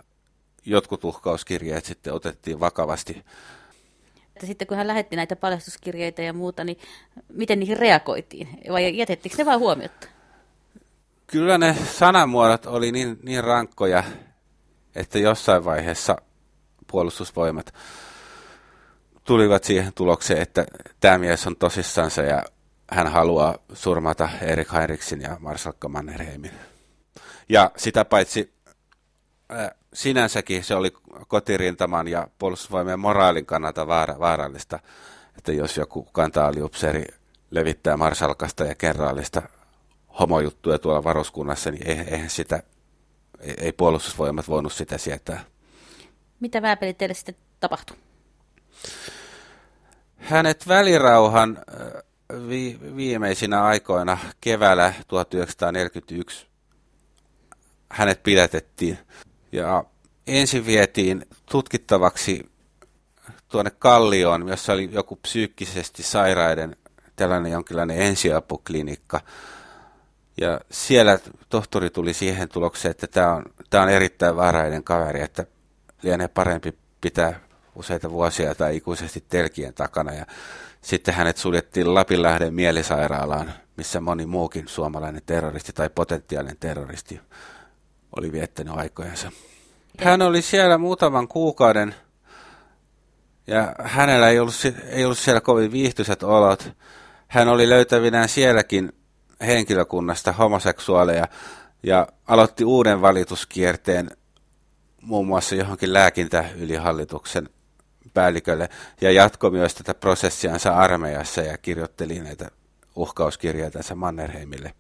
jotkut 0.65 1.05
uhkauskirjeet 1.05 1.85
sitten 1.85 2.13
otettiin 2.13 2.61
vakavasti. 2.61 3.25
Että 4.29 4.47
sitten 4.47 4.67
kun 4.67 4.77
hän 4.77 4.87
lähetti 4.87 5.17
näitä 5.17 5.37
paljastuskirjeitä 5.37 6.23
ja 6.23 6.33
muuta, 6.33 6.65
niin 6.65 6.79
miten 7.29 7.61
niihin 7.61 7.77
reagoitiin? 7.77 8.49
Vai 8.73 8.99
jätettikö 8.99 9.37
ne 9.39 9.45
vain 9.45 9.61
huomiota? 9.61 10.09
Kyllä 11.27 11.59
ne 11.59 11.77
sanamuodot 11.93 12.67
oli 12.67 12.93
niin, 12.93 13.19
niin 13.23 13.45
rankkoja, 13.45 14.05
että 14.95 15.19
jossain 15.19 15.65
vaiheessa 15.65 16.17
puolustusvoimat 16.95 17.75
tulivat 19.25 19.65
siihen 19.65 19.93
tulokseen, 19.95 20.43
että 20.43 20.67
tämä 21.01 21.19
mies 21.19 21.47
on 21.47 21.57
tosissansa 21.57 22.23
ja 22.23 22.43
hän 22.91 23.07
haluaa 23.07 23.59
surmata 23.73 24.29
Erik 24.41 24.73
Heinrichsin 24.73 25.21
ja 25.21 25.37
Marsalkka 25.41 25.89
Mannerheimin. 25.89 26.51
Ja 27.49 27.71
sitä 27.77 28.05
paitsi 28.05 28.55
äh, 29.53 29.71
sinänsäkin 29.95 30.65
se 30.65 30.75
oli 30.75 30.93
kotirintaman 31.29 32.09
ja 32.09 32.29
puolustusvoimien 32.39 33.01
moraalin 33.01 33.47
kannalta 33.47 33.87
vaara, 33.87 34.19
vaarallista, 34.19 34.79
että 35.39 35.53
jos 35.53 35.77
joku 35.77 36.03
kantaaliupseeri 36.13 37.05
levittää 37.51 37.97
Marsalkasta 37.97 38.65
ja 38.65 38.75
kenraalista 38.75 39.43
homojuttuja 40.21 40.79
tuolla 40.79 41.05
varuskunnassa, 41.05 41.71
niin 41.71 41.89
eihän 41.89 42.31
sitä, 42.31 42.63
ei 43.59 43.73
puolustusvoimat 43.73 44.49
voinut 44.49 44.73
sitä 44.73 44.99
sietää. 44.99 45.54
Mitä 46.41 46.63
Vääpeli 46.63 46.95
teille 46.95 47.15
sitten 47.15 47.37
tapahtui? 47.61 47.97
Hänet 50.17 50.69
välirauhan 50.69 51.59
vi- 52.49 52.79
viimeisinä 52.97 53.65
aikoina 53.65 54.19
keväällä 54.41 54.93
1941 55.09 56.47
hänet 57.91 58.23
pidätettiin 58.23 58.99
ja 59.53 59.85
ensin 60.27 60.67
vietiin 60.67 61.27
tutkittavaksi 61.51 62.51
tuonne 63.49 63.71
Kallioon, 63.71 64.49
jossa 64.49 64.73
oli 64.73 64.89
joku 64.93 65.17
psyykkisesti 65.17 66.03
sairaiden 66.03 66.77
tällainen 67.17 67.53
jonkinlainen 67.53 68.01
ensiapuklinikka. 68.01 69.21
Ja 70.41 70.61
siellä 70.71 71.19
tohtori 71.49 71.91
tuli 71.91 72.15
siihen 72.15 72.49
tulokseen, 72.49 72.91
että 72.91 73.07
tämä 73.07 73.35
on, 73.35 73.45
tämä 73.71 73.83
on 73.85 73.91
erittäin 73.91 74.37
vaarainen 74.37 74.85
kaveri, 74.85 75.21
että 75.21 75.47
lienee 76.05 76.29
parempi 76.29 76.79
pitää 77.01 77.41
useita 77.75 78.11
vuosia 78.11 78.55
tai 78.55 78.77
ikuisesti 78.77 79.25
telkien 79.29 79.75
takana. 79.75 80.13
Ja 80.13 80.27
sitten 80.81 81.15
hänet 81.15 81.37
suljettiin 81.37 81.95
Lapinlähden 81.95 82.55
mielisairaalaan, 82.55 83.53
missä 83.77 84.01
moni 84.01 84.27
muukin 84.27 84.69
suomalainen 84.69 85.23
terroristi 85.27 85.73
tai 85.73 85.91
potentiaalinen 85.95 86.57
terroristi 86.61 87.21
oli 88.17 88.33
viettänyt 88.33 88.75
aikojensa. 88.77 89.33
Hän 90.01 90.23
oli 90.23 90.43
siellä 90.43 90.79
muutaman 90.79 91.29
kuukauden 91.29 91.95
ja 93.47 93.75
hänellä 93.83 94.29
ei 94.29 94.39
ollut, 94.39 94.55
ei 94.89 95.05
ollut 95.05 95.19
siellä 95.19 95.41
kovin 95.41 95.73
viihtyisät 95.73 96.23
olot. 96.23 96.73
Hän 97.29 97.49
oli 97.49 97.69
löytävinään 97.69 98.29
sielläkin 98.29 98.93
henkilökunnasta 99.47 100.33
homoseksuaaleja 100.33 101.29
ja 101.83 102.09
aloitti 102.27 102.65
uuden 102.65 103.01
valituskierteen 103.03 104.11
muun 105.05 105.27
muassa 105.27 105.55
johonkin 105.55 105.93
lääkintäylihallituksen 105.93 107.49
päällikölle 108.15 108.69
ja 109.01 109.11
jatkoi 109.11 109.51
myös 109.51 109.75
tätä 109.75 109.95
prosessiansa 109.95 110.77
armeijassa 110.77 111.41
ja 111.41 111.59
kirjoitteli 111.59 112.19
näitä 112.19 112.51
uhkauskirjaa 112.97 113.71
tässä 113.71 113.95
Mannerheimille. 113.95 114.75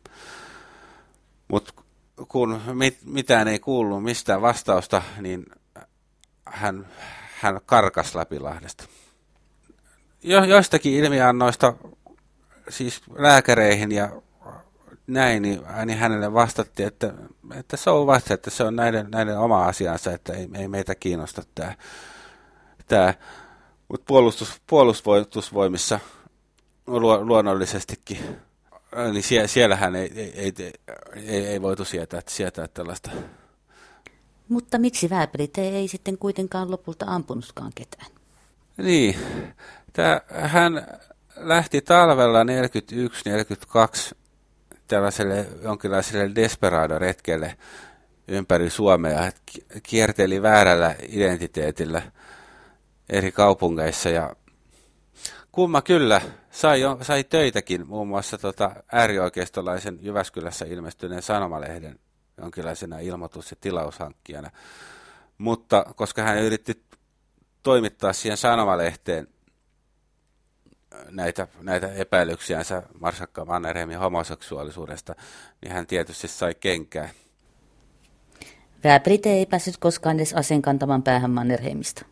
Mutta 1.48 1.72
kun 2.28 2.60
mit, 2.72 2.98
mitään 3.04 3.48
ei 3.48 3.58
kuulu 3.58 4.00
mistään 4.00 4.42
vastausta, 4.42 5.02
niin 5.20 5.46
hän, 6.46 6.87
hän 7.40 7.60
karkas 7.66 8.14
Lahdesta. 8.40 8.84
Jo, 10.22 10.44
joistakin 10.44 10.92
ilmiannoista 10.92 11.74
siis 12.68 13.02
lääkäreihin 13.16 13.92
ja 13.92 14.22
näin, 15.06 15.42
niin, 15.42 15.60
niin 15.84 15.98
hänelle 15.98 16.32
vastattiin, 16.32 16.86
että, 16.86 17.14
että 17.54 17.76
se 17.76 17.90
on 17.90 18.06
vasta, 18.06 18.34
että 18.34 18.50
se 18.50 18.64
on 18.64 18.76
näiden, 18.76 19.10
näiden 19.10 19.38
oma 19.38 19.64
asiansa, 19.64 20.12
että 20.12 20.32
ei, 20.32 20.48
ei 20.54 20.68
meitä 20.68 20.94
kiinnosta 20.94 21.42
tämä. 21.54 21.74
tämä. 22.88 23.14
Mutta 23.88 24.04
puolustus, 24.06 24.60
puolustusvoimissa 24.66 26.00
lu, 26.86 27.26
luonnollisestikin, 27.26 28.18
niin 29.12 29.22
sie, 29.22 29.48
siellähän 29.48 29.96
ei, 29.96 30.12
ei, 30.14 30.32
ei, 30.36 30.72
ei, 31.14 31.46
ei 31.46 31.62
voitu 31.62 31.84
sietää, 31.84 32.22
sietää 32.28 32.68
tällaista. 32.68 33.10
Mutta 34.48 34.78
miksi 34.78 35.10
Vääpelit 35.10 35.58
ei 35.58 35.88
sitten 35.88 36.18
kuitenkaan 36.18 36.70
lopulta 36.70 37.06
ampunutkaan 37.08 37.72
ketään? 37.74 38.10
Niin, 38.76 39.16
Tää, 39.94 40.20
hän 40.28 40.86
lähti 41.36 41.80
talvella 41.80 42.44
41-42 42.44 42.46
tällaiselle 44.88 45.47
jonkinlaiselle 45.62 46.35
desperado-retkelle 46.35 47.57
ympäri 48.29 48.70
Suomea, 48.70 49.27
että 49.27 49.42
kierteli 49.83 50.42
väärällä 50.42 50.94
identiteetillä 51.09 52.03
eri 53.09 53.33
kaupungeissa 53.33 54.09
ja 54.09 54.37
kumma 55.53 55.83
kyllä 55.83 56.20
sai, 56.51 56.81
sai 57.03 57.25
töitäkin 57.25 57.88
muun 57.88 58.09
muassa 58.09 58.38
tota 58.38 58.70
äärioikeistolaisen 58.92 59.99
Jyväskylässä 60.03 60.64
ilmestyneen 60.64 61.23
sanomalehden 61.23 61.99
jonkinlaisena 62.38 62.99
ilmoitus- 62.99 63.51
ja 63.51 63.57
tilaushankkijana. 63.61 64.51
Mutta 65.38 65.85
koska 65.97 66.23
hän 66.23 66.38
yritti 66.38 66.83
toimittaa 67.62 68.12
siihen 68.12 68.37
sanomalehteen 68.37 69.29
näitä, 71.11 71.48
näitä 71.62 71.92
epäilyksiänsä 71.92 72.83
Marsakka 73.00 73.44
Mannerheimin 73.44 73.98
homoseksuaalisuudesta, 73.98 75.14
niin 75.61 75.72
hän 75.72 75.87
tietysti 75.87 76.28
sai 76.28 76.54
kenkää. 76.54 77.09
Vääprite 78.85 79.33
ei 79.33 79.46
päässyt 79.46 79.76
koskaan 79.76 80.16
edes 80.16 80.35
aseen 80.35 80.62
kantamaan 80.62 81.02
päähän 81.02 81.30
Mannerheimista. 81.30 82.04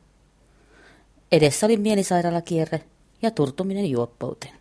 Edessä 1.32 1.66
oli 1.66 1.76
mielisairaalakierre 1.76 2.80
ja 3.22 3.30
turtuminen 3.30 3.90
juoppouteen. 3.90 4.54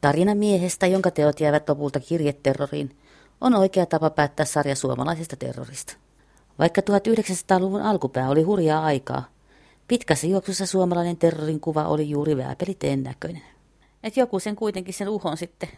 Tarina 0.00 0.34
miehestä, 0.34 0.86
jonka 0.86 1.10
teot 1.10 1.40
jäävät 1.40 1.68
lopulta 1.68 2.00
kirjeterroriin, 2.00 2.98
on 3.40 3.54
oikea 3.54 3.86
tapa 3.86 4.10
päättää 4.10 4.46
sarja 4.46 4.76
suomalaisesta 4.76 5.36
terrorista. 5.36 5.96
Vaikka 6.58 6.80
1900-luvun 6.80 7.82
alkupää 7.82 8.28
oli 8.28 8.42
hurjaa 8.42 8.84
aikaa, 8.84 9.33
Pitkässä 9.88 10.26
juoksussa 10.26 10.66
suomalainen 10.66 11.16
terrorin 11.16 11.60
kuva 11.60 11.84
oli 11.84 12.10
juuri 12.10 12.36
vääpeliteen 12.36 13.02
näköinen. 13.02 13.42
Että 14.02 14.20
joku 14.20 14.38
sen 14.38 14.56
kuitenkin 14.56 14.94
sen 14.94 15.08
uhon 15.08 15.36
sitten. 15.36 15.68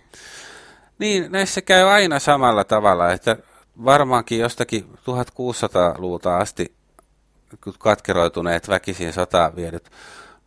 Niin, 0.99 1.33
näissä 1.33 1.63
käy 1.63 1.85
aina 1.85 2.19
samalla 2.19 2.65
tavalla, 2.65 3.13
että 3.13 3.37
varmaankin 3.85 4.39
jostakin 4.39 4.85
1600-luvulta 4.85 6.37
asti 6.37 6.75
katkeroituneet 7.79 8.69
väkisin 8.69 9.13
sotaan 9.13 9.57
viedyt 9.57 9.91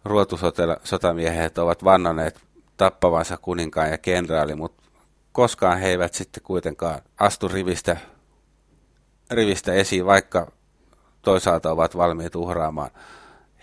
ruotusotamiehet 0.06 1.58
ovat 1.58 1.84
vannoneet 1.84 2.42
tappavansa 2.78 3.38
kuninkaan 3.38 3.90
ja 3.90 3.98
kenraali, 3.98 4.56
mutta 4.56 4.84
koskaan 5.32 5.80
he 5.80 5.88
eivät 5.88 6.14
sitten 6.14 6.44
kuitenkaan 6.44 7.02
astu 7.20 7.48
rivistä, 7.48 7.98
rivistä 9.32 9.74
esiin, 9.74 10.06
vaikka 10.06 10.52
toisaalta 11.22 11.72
ovat 11.72 11.98
valmiit 11.98 12.36
uhraamaan 12.36 12.92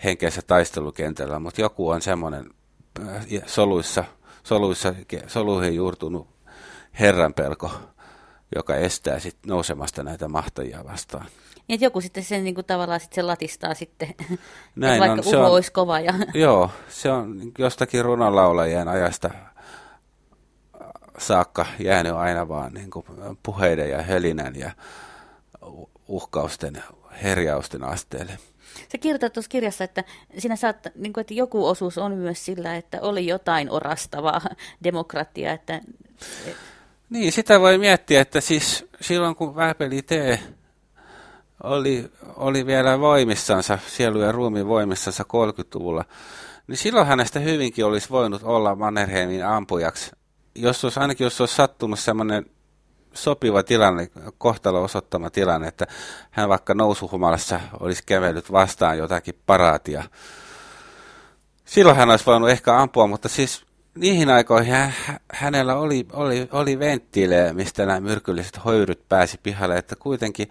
henkeensä 0.03 0.41
taistelukentällä, 0.41 1.39
mutta 1.39 1.61
joku 1.61 1.89
on 1.89 2.01
semmoinen 2.01 2.49
äh, 3.07 3.25
soluissa, 3.45 4.03
soluissa, 4.43 4.95
soluihin 5.27 5.75
juurtunut 5.75 6.27
herranpelko, 6.99 7.71
joka 8.55 8.75
estää 8.75 9.19
sit 9.19 9.37
nousemasta 9.45 10.03
näitä 10.03 10.27
mahtajia 10.27 10.85
vastaan. 10.85 11.25
Että 11.69 11.85
joku 11.85 12.01
sitten 12.01 12.23
sen 12.23 12.43
niin 12.43 12.55
kuin 12.55 12.65
tavallaan 12.65 12.99
sitten 12.99 13.15
se 13.15 13.21
latistaa 13.21 13.73
sitten, 13.73 14.15
Näin 14.75 14.99
vaikka 14.99 15.21
on, 15.29 15.35
uho 15.35 15.45
on, 15.45 15.51
olisi 15.51 15.71
kova. 15.71 15.99
Ja... 15.99 16.13
Joo, 16.33 16.71
se 16.89 17.11
on 17.11 17.51
jostakin 17.57 18.05
runonlaulajien 18.05 18.87
ajasta 18.87 19.29
saakka 21.17 21.65
jäänyt 21.79 22.13
aina 22.13 22.47
vaan 22.47 22.73
niin 22.73 22.89
kuin 22.89 23.05
puheiden 23.43 23.89
ja 23.89 24.01
hölinän 24.01 24.55
ja 24.55 24.71
uhkausten, 26.07 26.83
herjausten 27.23 27.83
asteelle. 27.83 28.37
Se 28.89 28.97
kirjoittaa 28.97 29.29
tuossa 29.29 29.49
kirjassa, 29.49 29.83
että 29.83 30.03
siinä 30.37 30.55
saattaa, 30.55 30.91
niin 30.95 31.13
kuin, 31.13 31.21
että 31.21 31.33
joku 31.33 31.67
osuus 31.67 31.97
on 31.97 32.15
myös 32.15 32.45
sillä, 32.45 32.75
että 32.75 33.01
oli 33.01 33.27
jotain 33.27 33.71
orastavaa 33.71 34.41
demokratiaa. 34.83 35.53
Että... 35.53 35.81
Niin, 37.09 37.31
sitä 37.31 37.59
voi 37.59 37.77
miettiä, 37.77 38.21
että 38.21 38.41
siis 38.41 38.85
silloin 39.01 39.35
kun 39.35 39.55
Väpeli 39.55 40.01
T 40.01 40.11
oli, 41.63 42.11
oli 42.35 42.65
vielä 42.65 42.99
voimissansa, 42.99 43.79
sielu 43.87 44.19
ja 44.19 44.31
ruumiin 44.31 44.67
voimissansa 44.67 45.23
30-luvulla, 45.23 46.05
niin 46.67 46.77
silloin 46.77 47.07
hänestä 47.07 47.39
hyvinkin 47.39 47.85
olisi 47.85 48.09
voinut 48.09 48.43
olla 48.43 48.75
Mannerheimin 48.75 49.45
ampujaksi. 49.45 50.11
Jos 50.55 50.83
olisi, 50.83 50.99
ainakin 50.99 51.25
jos 51.25 51.41
olisi 51.41 51.55
sattunut 51.55 51.99
semmoinen 51.99 52.45
sopiva 53.17 53.63
tilanne, 53.63 54.09
kohtalo 54.37 54.83
osoittama 54.83 55.29
tilanne, 55.29 55.67
että 55.67 55.87
hän 56.31 56.49
vaikka 56.49 56.73
nousuhumalassa 56.73 57.59
olisi 57.79 58.03
kävellyt 58.05 58.51
vastaan 58.51 58.97
jotakin 58.97 59.39
paraatia. 59.45 60.03
Silloin 61.65 61.97
hän 61.97 62.09
olisi 62.09 62.25
voinut 62.25 62.49
ehkä 62.49 62.77
ampua, 62.77 63.07
mutta 63.07 63.29
siis 63.29 63.65
niihin 63.95 64.29
aikoihin 64.29 64.93
hänellä 65.33 65.75
oli, 65.75 66.07
oli, 66.13 66.49
oli 66.51 66.79
venttiilejä, 66.79 67.53
mistä 67.53 67.85
nämä 67.85 67.99
myrkylliset 67.99 68.65
hoiryt 68.65 69.09
pääsi 69.09 69.39
pihalle, 69.43 69.77
että 69.77 69.95
kuitenkin 69.95 70.49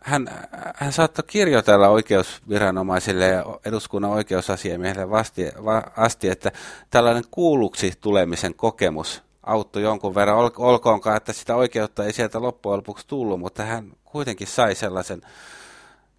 hän, 0.00 0.28
hän 0.74 0.92
saattoi 0.92 1.24
kirjoitella 1.26 1.88
oikeusviranomaisille 1.88 3.26
ja 3.26 3.44
eduskunnan 3.64 4.10
oikeusasiamiehelle 4.10 5.10
vasti, 5.10 5.50
va, 5.64 5.82
asti, 5.96 6.28
että 6.28 6.52
tällainen 6.90 7.24
kuulluksi 7.30 7.92
tulemisen 8.00 8.54
kokemus 8.54 9.27
auttoi 9.48 9.82
jonkun 9.82 10.14
verran, 10.14 10.36
ol, 10.36 10.50
olkoonkaan, 10.56 11.16
että 11.16 11.32
sitä 11.32 11.56
oikeutta 11.56 12.04
ei 12.04 12.12
sieltä 12.12 12.42
loppujen 12.42 12.76
lopuksi 12.76 13.06
tullut, 13.06 13.40
mutta 13.40 13.64
hän 13.64 13.92
kuitenkin 14.04 14.46
sai 14.46 14.74
sellaisen 14.74 15.22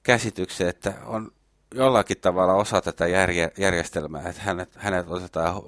käsityksen, 0.04 0.68
että 0.68 0.94
on 1.06 1.32
jollakin 1.74 2.18
tavalla 2.18 2.54
osa 2.54 2.82
tätä 2.82 3.08
järje, 3.08 3.52
järjestelmää, 3.58 4.30
että 4.30 4.42
hänet, 4.42 4.76
hänet 4.76 5.10
otetaan 5.10 5.62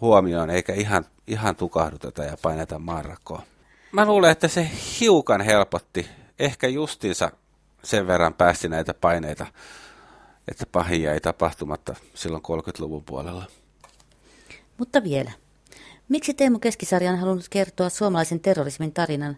huomioon 0.00 0.50
eikä 0.50 0.72
ihan, 0.74 1.04
ihan 1.26 1.56
tukahduteta 1.56 2.24
ja 2.24 2.36
paineta 2.42 2.78
maanrakoon. 2.78 3.42
Mä 3.92 4.06
luulen, 4.06 4.30
että 4.30 4.48
se 4.48 4.70
hiukan 5.00 5.40
helpotti, 5.40 6.08
ehkä 6.38 6.68
justinsa 6.68 7.30
sen 7.82 8.06
verran 8.06 8.34
päästi 8.34 8.68
näitä 8.68 8.94
paineita, 8.94 9.46
että 10.48 10.66
pahin 10.72 11.02
jäi 11.02 11.20
tapahtumatta 11.20 11.94
silloin 12.14 12.42
30-luvun 12.42 13.04
puolella. 13.04 13.44
Mutta 14.78 15.02
vielä. 15.02 15.32
Miksi 16.08 16.34
Teemu 16.34 16.58
Keskisarja 16.58 17.10
on 17.10 17.18
halunnut 17.18 17.48
kertoa 17.50 17.88
suomalaisen 17.88 18.40
terrorismin 18.40 18.92
tarinan 18.92 19.36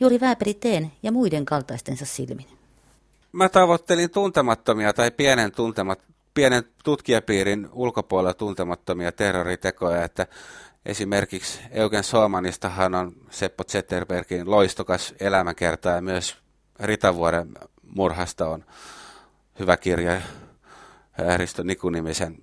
juuri 0.00 0.20
Vääperi 0.20 0.54
Teen 0.54 0.92
ja 1.02 1.12
muiden 1.12 1.44
kaltaistensa 1.44 2.06
silmin? 2.06 2.46
Mä 3.32 3.48
tavoittelin 3.48 4.10
tuntemattomia 4.10 4.92
tai 4.92 5.10
pienen, 5.10 5.52
tuntemat, 5.52 6.02
pienen 6.34 6.64
tutkijapiirin 6.84 7.68
ulkopuolella 7.72 8.34
tuntemattomia 8.34 9.12
terroritekoja, 9.12 10.04
että 10.04 10.26
esimerkiksi 10.86 11.60
Eugen 11.70 12.04
Soomanistahan 12.04 12.94
on 12.94 13.12
Seppo 13.30 13.64
Zetterbergin 13.64 14.50
loistokas 14.50 15.14
elämänkerta 15.20 15.88
ja 15.88 16.02
myös 16.02 16.36
Ritavuoren 16.80 17.54
murhasta 17.82 18.48
on 18.48 18.64
hyvä 19.58 19.76
kirja 19.76 20.20
Risto 21.36 21.62
Nikunimisen 21.62 22.42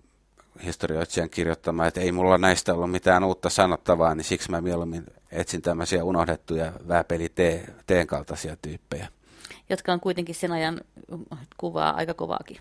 historioitsijan 0.63 1.29
kirjoittama, 1.29 1.87
että 1.87 2.01
ei 2.01 2.11
mulla 2.11 2.37
näistä 2.37 2.73
ollut 2.73 2.91
mitään 2.91 3.23
uutta 3.23 3.49
sanottavaa, 3.49 4.15
niin 4.15 4.25
siksi 4.25 4.51
mä 4.51 4.61
mieluummin 4.61 5.05
etsin 5.31 5.61
tämmöisiä 5.61 6.03
unohdettuja 6.03 6.73
vääpeli 6.87 7.29
teen 7.87 8.07
kaltaisia 8.07 8.55
tyyppejä. 8.61 9.07
jotka 9.69 9.93
on 9.93 9.99
kuitenkin 9.99 10.35
sen 10.35 10.51
ajan 10.51 10.81
kuvaa 11.57 11.95
aika 11.95 12.13
kovaakin. 12.13 12.57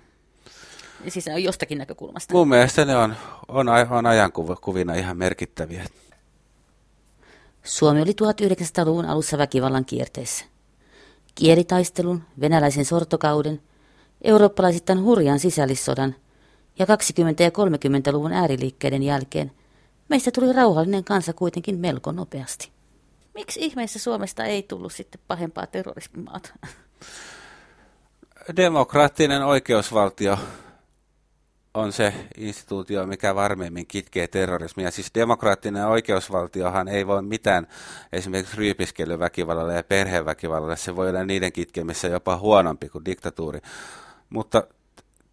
Siis 1.09 1.26
jostakin 1.43 1.78
näkökulmasta. 1.78 2.34
Mun 2.34 2.49
mielestä 2.49 2.84
ne 2.84 2.97
on, 2.97 3.16
on, 3.49 3.68
on 3.91 4.07
ajankuvina 4.07 4.95
ihan 4.95 5.16
merkittäviä. 5.16 5.84
Suomi 7.64 8.03
oli 8.03 8.12
1900-luvun 8.12 9.05
alussa 9.05 9.39
väkivallan 9.39 9.84
kierteessä. 9.84 10.45
Kielitaistelun, 11.34 12.22
venäläisen 12.41 12.84
sortokauden, 12.84 13.62
eurooppalaisittain 14.24 15.03
hurjan 15.03 15.39
sisällissodan 15.39 16.14
ja 16.79 16.87
20- 16.87 16.89
ja 17.43 17.51
30-luvun 17.51 18.33
ääriliikkeiden 18.33 19.03
jälkeen 19.03 19.53
meistä 20.09 20.31
tuli 20.31 20.53
rauhallinen 20.53 21.05
kansa 21.05 21.33
kuitenkin 21.33 21.79
melko 21.79 22.12
nopeasti. 22.12 22.70
Miksi 23.35 23.61
ihmeessä 23.61 23.99
Suomesta 23.99 24.45
ei 24.45 24.62
tullut 24.62 24.93
sitten 24.93 25.20
pahempaa 25.29 25.66
terrorismimaata? 25.66 26.53
Demokraattinen 28.57 29.45
oikeusvaltio 29.45 30.39
on 31.74 31.93
se 31.93 32.14
instituutio, 32.37 33.07
mikä 33.07 33.35
varmemmin 33.35 33.87
kitkee 33.87 34.29
terrorismia. 34.29 34.91
Siis 34.91 35.11
demokraattinen 35.14 35.87
oikeusvaltiohan 35.87 36.89
ei 36.89 37.07
voi 37.07 37.22
mitään 37.22 37.66
esimerkiksi 38.12 38.57
ryypiskelyväkivallalle 38.57 39.74
ja 39.74 39.83
perheväkivallalle. 39.83 40.76
Se 40.76 40.97
voi 40.97 41.09
olla 41.09 41.24
niiden 41.24 41.53
kitkemissä 41.53 42.09
jopa 42.09 42.37
huonompi 42.37 42.89
kuin 42.89 43.05
diktatuuri. 43.05 43.61
Mutta 44.31 44.62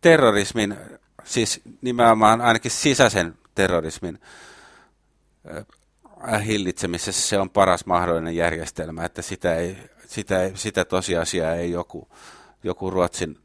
terrorismin, 0.02 0.78
siis 1.26 1.62
nimenomaan 1.82 2.42
ainakin 2.42 2.72
sisäisen 2.72 3.38
terrorismin 3.56 4.20
äh, 5.56 6.46
hillitsemisessä 6.46 7.28
se 7.28 7.40
on 7.40 7.50
paras 7.50 7.86
mahdollinen 7.86 8.36
järjestelmä, 8.36 9.06
että 9.06 9.22
sitä, 9.22 9.56
ei, 9.56 9.78
sitä, 10.08 10.44
ei, 10.44 10.52
sitä 10.56 10.86
tosiasiaa 10.86 11.54
ei 11.54 11.72
joku, 11.72 12.08
joku 12.64 12.90
Ruotsin 12.90 13.38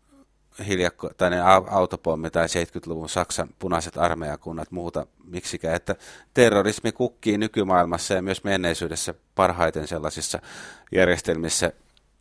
hiljakkoinen 0.67 1.45
autopommi 1.71 2.31
tai 2.31 2.47
70-luvun 2.47 3.09
Saksan 3.09 3.49
punaiset 3.59 3.97
armeijakunnat 3.97 4.71
muuta 4.71 5.07
miksikään, 5.25 5.75
että 5.75 5.97
terrorismi 6.35 6.93
kukkii 6.93 7.39
nykymaailmassa 7.39 8.15
ja 8.15 8.23
myös 8.23 8.45
menneisyydessä 8.45 9.15
parhaiten 9.35 9.89
sellaisissa 9.89 10.39
järjestelmissä, 10.93 11.73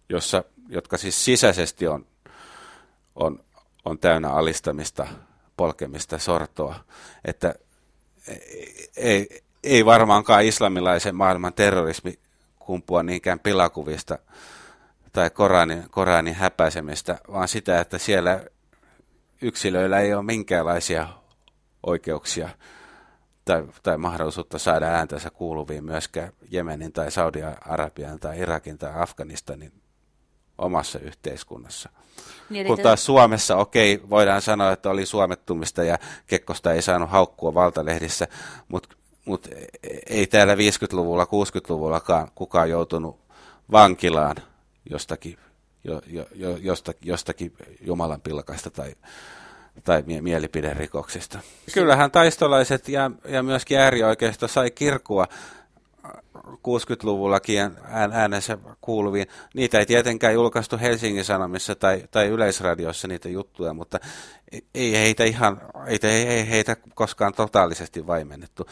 jossa, 0.10 0.43
jotka 0.70 0.97
siis 0.97 1.26
sisäisesti 1.26 1.88
on, 1.88 2.05
on, 3.16 3.39
on 3.86 3.99
täynnä 3.99 4.30
alistamista, 4.30 5.07
polkemista, 5.60 6.18
sortoa, 6.18 6.76
että 7.26 7.55
ei, 8.97 9.43
ei 9.64 9.86
varmaankaan 9.86 10.45
islamilaisen 10.45 11.16
maailman 11.16 11.53
terrorismi 11.53 12.20
kumpua 12.60 13.03
niinkään 13.03 13.39
pilakuvista, 13.39 14.20
tai 15.14 15.30
Koranin, 15.30 15.89
Koranin 15.89 16.36
häpäisemistä, 16.36 17.18
vaan 17.32 17.47
sitä, 17.47 17.80
että 17.82 17.97
siellä 17.97 18.45
yksilöillä 19.41 19.99
ei 19.99 20.14
ole 20.14 20.24
minkäänlaisia 20.24 21.07
oikeuksia 21.84 22.49
tai, 23.45 23.68
tai 23.84 23.97
mahdollisuutta 23.97 24.60
saada 24.60 24.86
ääntänsä 24.86 25.30
kuuluviin 25.30 25.84
myöskään 25.84 26.32
Jemenin 26.51 26.93
tai 26.93 27.12
Saudi-Arabian 27.12 28.20
tai 28.20 28.39
Irakin 28.39 28.78
tai 28.78 28.91
Afganistanin 28.95 29.72
omassa 30.60 30.99
yhteiskunnassa. 30.99 31.89
Niin, 32.49 32.68
Kun 32.68 32.80
taas 32.80 33.05
Suomessa, 33.05 33.55
okei, 33.55 34.01
voidaan 34.10 34.41
sanoa, 34.41 34.72
että 34.72 34.89
oli 34.89 35.05
suomettumista 35.05 35.84
ja 35.84 35.97
Kekkosta 36.28 36.74
ei 36.74 36.82
saanut 36.82 37.10
haukkua 37.10 37.53
valtalehdissä, 37.53 38.28
mutta 38.68 38.95
mut 39.26 39.47
ei 40.10 40.28
täällä 40.28 40.55
50-luvulla, 40.55 41.24
60-luvullakaan 41.24 42.32
kukaan 42.36 42.70
joutunut 42.70 43.20
vankilaan 43.72 44.36
jostakin, 44.89 45.38
jo, 45.84 46.01
jo, 46.07 46.26
jo, 46.36 46.57
jostakin, 46.57 47.10
jostakin 47.10 47.53
Jumalan 47.82 48.22
pilkasta 48.22 48.70
tai, 48.70 48.95
tai 49.84 50.03
mielipiderikoksista. 50.22 51.39
Kyllähän 51.74 52.12
taistolaiset 52.12 52.89
ja, 52.89 53.12
ja 53.28 53.43
myöskin 53.43 53.80
äärioikeisto 53.80 54.47
sai 54.47 54.72
kirkua 54.72 55.28
60-luvullakin 56.58 57.72
äänensä 58.12 58.58
kuuluviin. 58.82 59.28
Niitä 59.54 59.80
ei 59.80 59.86
tietenkään 59.86 60.34
julkaistu 60.34 60.78
Helsingin 60.78 61.26
Sanomissa 61.26 61.76
tai, 61.76 62.04
tai 62.12 62.28
Yleisradiossa 62.28 63.08
niitä 63.08 63.30
juttuja, 63.30 63.74
mutta 63.74 64.00
ei 64.74 64.91
heitä, 64.93 65.24
ihan, 65.24 65.62
ei, 65.88 66.00
ei 66.12 66.50
heitä 66.50 66.76
koskaan 66.95 67.34
totaalisesti 67.34 68.08
vaimennettu. 68.08 68.66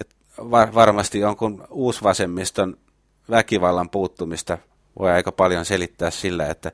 Et 0.00 0.16
var, 0.50 0.74
varmasti 0.74 1.18
jonkun 1.20 1.66
uusvasemmiston 1.70 2.76
väkivallan 3.30 3.90
puuttumista 3.90 4.58
voi 4.98 5.10
aika 5.10 5.32
paljon 5.32 5.64
selittää 5.64 6.10
sillä, 6.10 6.46
että 6.46 6.72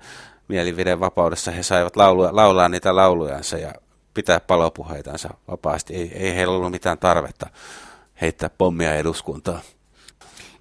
mielividen 0.49 1.01
vapaudessa 1.01 1.51
he 1.51 1.63
saivat 1.63 1.97
laulua, 1.97 2.29
laulaa 2.33 2.69
niitä 2.69 2.97
laulujansa 2.97 3.59
ja 3.59 3.75
pitää 4.15 4.41
palopuheitansa 4.41 5.35
vapaasti. 5.49 5.95
Ei, 5.95 6.13
ei 6.15 6.35
heillä 6.35 6.55
ollut 6.55 6.71
mitään 6.71 6.99
tarvetta 6.99 7.47
heittää 8.21 8.51
pommia 8.59 8.95
eduskuntaan. 8.95 9.61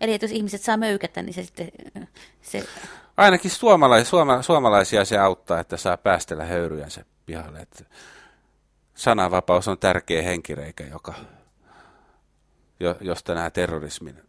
Eli 0.01 0.13
että 0.13 0.25
jos 0.25 0.31
ihmiset 0.31 0.61
saa 0.61 0.77
möykätä, 0.77 1.21
niin 1.21 1.33
se 1.33 1.43
sitten... 1.43 1.71
Se... 2.41 2.67
Ainakin 3.17 3.51
suomalais, 3.51 4.09
suoma, 4.09 4.41
suomalaisia 4.41 5.05
se 5.05 5.17
auttaa, 5.17 5.59
että 5.59 5.77
saa 5.77 5.97
päästellä 5.97 6.45
höyryjänsä 6.45 7.05
pihalle. 7.25 7.59
Että 7.59 7.83
sananvapaus 8.95 9.67
on 9.67 9.77
tärkeä 9.77 10.21
henkireikä, 10.21 10.83
joka, 10.83 11.13
josta 13.01 13.33
nämä 13.33 13.49
terrorismin 13.49 14.21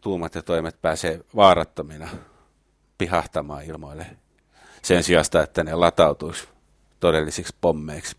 tuumat 0.00 0.34
ja 0.34 0.42
toimet 0.42 0.82
pääsee 0.82 1.20
vaarattomina 1.36 2.08
pihahtamaan 2.98 3.64
ilmoille 3.64 4.06
sen 4.82 5.02
sijasta, 5.02 5.42
että 5.42 5.64
ne 5.64 5.74
latautuisi 5.74 6.48
todellisiksi 7.00 7.56
pommeiksi. 7.60 8.16